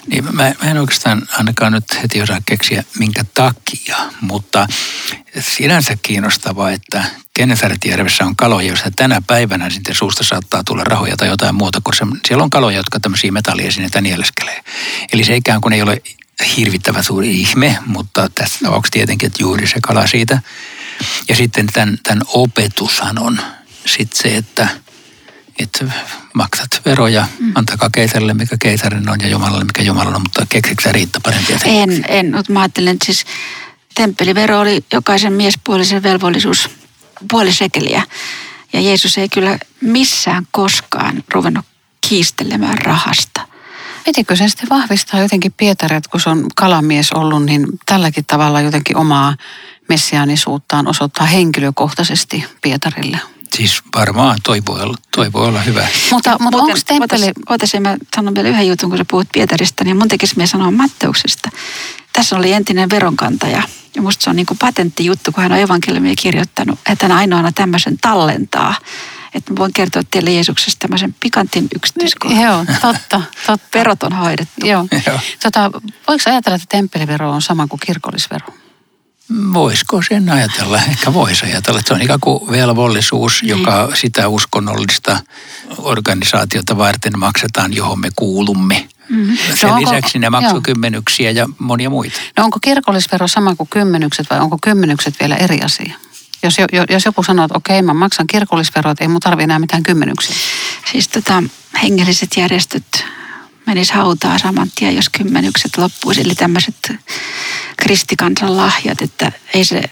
Niin, 0.06 0.24
mä, 0.24 0.32
mä 0.32 0.70
en 0.70 0.78
oikeastaan 0.80 1.22
ainakaan 1.38 1.72
nyt 1.72 1.84
heti 2.02 2.22
osaa 2.22 2.40
keksiä 2.46 2.84
minkä 2.98 3.24
takia, 3.34 3.96
mutta 4.20 4.66
sinänsä 5.40 5.96
kiinnostavaa, 6.02 6.70
että 6.70 7.04
Genesaretjärvessä 7.36 8.24
on 8.24 8.36
kaloja, 8.36 8.68
joista 8.68 8.90
tänä 8.96 9.22
päivänä 9.26 9.70
sitten 9.70 9.94
suusta 9.94 10.24
saattaa 10.24 10.64
tulla 10.64 10.84
rahoja 10.84 11.16
tai 11.16 11.28
jotain 11.28 11.54
muuta, 11.54 11.80
se, 11.94 12.06
siellä 12.28 12.44
on 12.44 12.50
kaloja, 12.50 12.76
jotka 12.76 13.00
tämmöisiä 13.00 13.32
metalliesineitä 13.32 14.00
nieleskelee. 14.00 14.64
Eli 15.12 15.24
se 15.24 15.36
ikään 15.36 15.60
kuin 15.60 15.72
ei 15.72 15.82
ole 15.82 16.02
hirvittävä 16.56 17.02
suuri 17.02 17.40
ihme, 17.40 17.78
mutta 17.86 18.30
tässä 18.34 18.58
tapauksessa 18.62 18.92
tietenkin, 18.92 19.26
että 19.26 19.42
juuri 19.42 19.66
se 19.66 19.80
kala 19.82 20.06
siitä. 20.06 20.42
Ja 21.28 21.36
sitten 21.36 21.66
tämän, 21.66 21.98
tämän 22.02 22.22
opetushan 22.26 23.18
on 23.18 23.40
sitten 23.86 24.22
se, 24.22 24.36
että– 24.36 24.68
että 25.58 25.84
maksat 26.34 26.80
veroja, 26.84 27.26
mm. 27.38 27.52
antakaa 27.54 27.90
keisarille 27.90 28.34
mikä 28.34 28.56
keisarin 28.60 29.08
on 29.08 29.20
ja 29.20 29.28
Jumalalle 29.28 29.64
mikä 29.64 29.82
Jumalalle 29.82 30.16
on, 30.16 30.22
mutta 30.22 30.46
keksitkö 30.48 30.92
riittää 30.92 31.20
parempia 31.24 31.58
En, 31.64 32.04
en, 32.08 32.34
mutta 32.34 32.52
mä 32.52 32.60
ajattelen, 32.60 32.94
että 32.94 33.06
siis 33.06 33.24
temppelivero 33.94 34.60
oli 34.60 34.84
jokaisen 34.92 35.32
miespuolisen 35.32 36.02
velvollisuus 36.02 36.70
puoli 37.30 37.52
sekeliä. 37.52 38.02
Ja 38.72 38.80
Jeesus 38.80 39.18
ei 39.18 39.28
kyllä 39.28 39.58
missään 39.80 40.46
koskaan 40.50 41.24
ruvennut 41.34 41.64
kiistelemään 42.08 42.78
rahasta. 42.78 43.40
Pitikö 44.04 44.36
se 44.36 44.48
sitten 44.48 44.68
vahvistaa 44.70 45.20
jotenkin 45.20 45.52
Pietari, 45.52 45.96
että 45.96 46.10
kun 46.10 46.20
se 46.20 46.30
on 46.30 46.46
kalamies 46.56 47.12
ollut, 47.12 47.44
niin 47.44 47.66
tälläkin 47.86 48.24
tavalla 48.24 48.60
jotenkin 48.60 48.96
omaa 48.96 49.36
messiaanisuuttaan 49.88 50.86
osoittaa 50.86 51.26
henkilökohtaisesti 51.26 52.44
Pietarille? 52.62 53.18
Siis 53.56 53.82
varmaan 53.96 54.38
toi 54.42 54.62
voi 54.68 54.80
olla, 54.80 54.96
toi 55.16 55.32
voi 55.32 55.48
olla 55.48 55.60
hyvä. 55.60 55.86
Mutta, 56.10 56.36
mutta 56.40 56.58
onko 56.58 56.78
temppeli... 56.86 57.32
Ootaisin, 57.50 57.82
mä 57.82 57.96
sanon 58.16 58.34
vielä 58.34 58.48
yhden 58.48 58.68
jutun, 58.68 58.90
kun 58.90 58.98
sä 58.98 59.04
puhut 59.10 59.28
Pietarista, 59.32 59.84
niin 59.84 59.96
mun 59.96 60.08
tekisi 60.08 60.36
me 60.36 60.46
sanoa 60.46 60.70
Matteuksesta. 60.70 61.50
Tässä 62.12 62.36
oli 62.36 62.52
entinen 62.52 62.90
veronkantaja. 62.90 63.62
Ja 63.94 64.02
musta 64.02 64.24
se 64.24 64.30
on 64.30 64.36
niin 64.36 64.46
kuin 64.46 64.58
patenttijuttu, 64.58 65.32
kun 65.32 65.42
hän 65.42 65.52
on 65.52 65.58
evankeliumia 65.58 66.14
kirjoittanut, 66.18 66.78
että 66.90 67.08
hän 67.08 67.18
ainoana 67.18 67.52
tämmöisen 67.52 67.98
tallentaa. 67.98 68.74
Että 69.34 69.52
mä 69.52 69.56
voin 69.56 69.72
kertoa 69.72 70.02
teille 70.10 70.30
Jeesuksesta 70.30 70.78
tämmöisen 70.78 71.14
pikantin 71.20 71.68
yksityiskohdan. 71.74 72.42
Joo, 72.42 72.64
totta, 72.80 73.22
totta. 73.46 73.78
Verot 73.78 74.02
on 74.02 74.12
hoidettu. 74.12 74.66
Joo. 74.66 74.86
Joo. 75.06 75.18
Tota, 75.42 75.70
voiko 76.08 76.22
ajatella, 76.26 76.56
että 76.56 76.66
temppelivero 76.68 77.30
on 77.30 77.42
sama 77.42 77.66
kuin 77.66 77.80
kirkollisvero? 77.86 78.46
Voisiko 79.52 80.02
sen 80.08 80.30
ajatella? 80.30 80.78
Ehkä 80.78 81.14
voisi 81.14 81.46
ajatella, 81.46 81.78
että 81.78 81.88
se 81.88 81.94
on 81.94 82.02
ikään 82.02 82.20
kuin 82.20 82.50
velvollisuus, 82.50 83.42
niin. 83.42 83.48
joka 83.48 83.88
sitä 83.94 84.28
uskonnollista 84.28 85.20
organisaatiota 85.78 86.76
varten 86.76 87.18
maksetaan, 87.18 87.72
johon 87.72 88.00
me 88.00 88.08
kuulumme. 88.16 88.88
Mm-hmm. 89.08 89.36
Sen 89.36 89.68
no 89.68 89.74
onko, 89.74 89.90
lisäksi 89.90 90.18
ne 90.18 90.30
maksukymmenyksiä 90.30 91.30
joo. 91.30 91.48
ja 91.48 91.54
monia 91.58 91.90
muita. 91.90 92.20
No 92.36 92.44
onko 92.44 92.58
kirkollisvero 92.62 93.28
sama 93.28 93.54
kuin 93.54 93.68
kymmenykset 93.68 94.26
vai 94.30 94.40
onko 94.40 94.58
kymmenykset 94.62 95.14
vielä 95.20 95.36
eri 95.36 95.60
asia? 95.60 95.94
Jos, 96.42 96.56
jos 96.90 97.04
joku 97.04 97.22
sanoo, 97.22 97.44
että 97.44 97.58
okei, 97.58 97.82
mä 97.82 97.94
maksan 97.94 98.26
kirkollisveroa, 98.26 98.94
ei 99.00 99.08
mun 99.08 99.20
tarvitse 99.20 99.44
enää 99.44 99.58
mitään 99.58 99.82
kymmenyksiä. 99.82 100.36
Siis 100.92 101.08
tota, 101.08 101.42
hengelliset 101.82 102.30
järjestöt 102.36 103.04
menis 103.66 103.90
hautaa 103.90 104.38
saman 104.38 104.70
tien, 104.74 104.96
jos 104.96 105.08
kymmenykset 105.08 105.78
loppuisi. 105.78 106.20
Eli 106.20 106.34
tämmöiset 106.34 106.92
kristikansan 107.84 108.56
lahjat, 108.56 109.02
että 109.02 109.32
ei 109.54 109.64
se... 109.64 109.82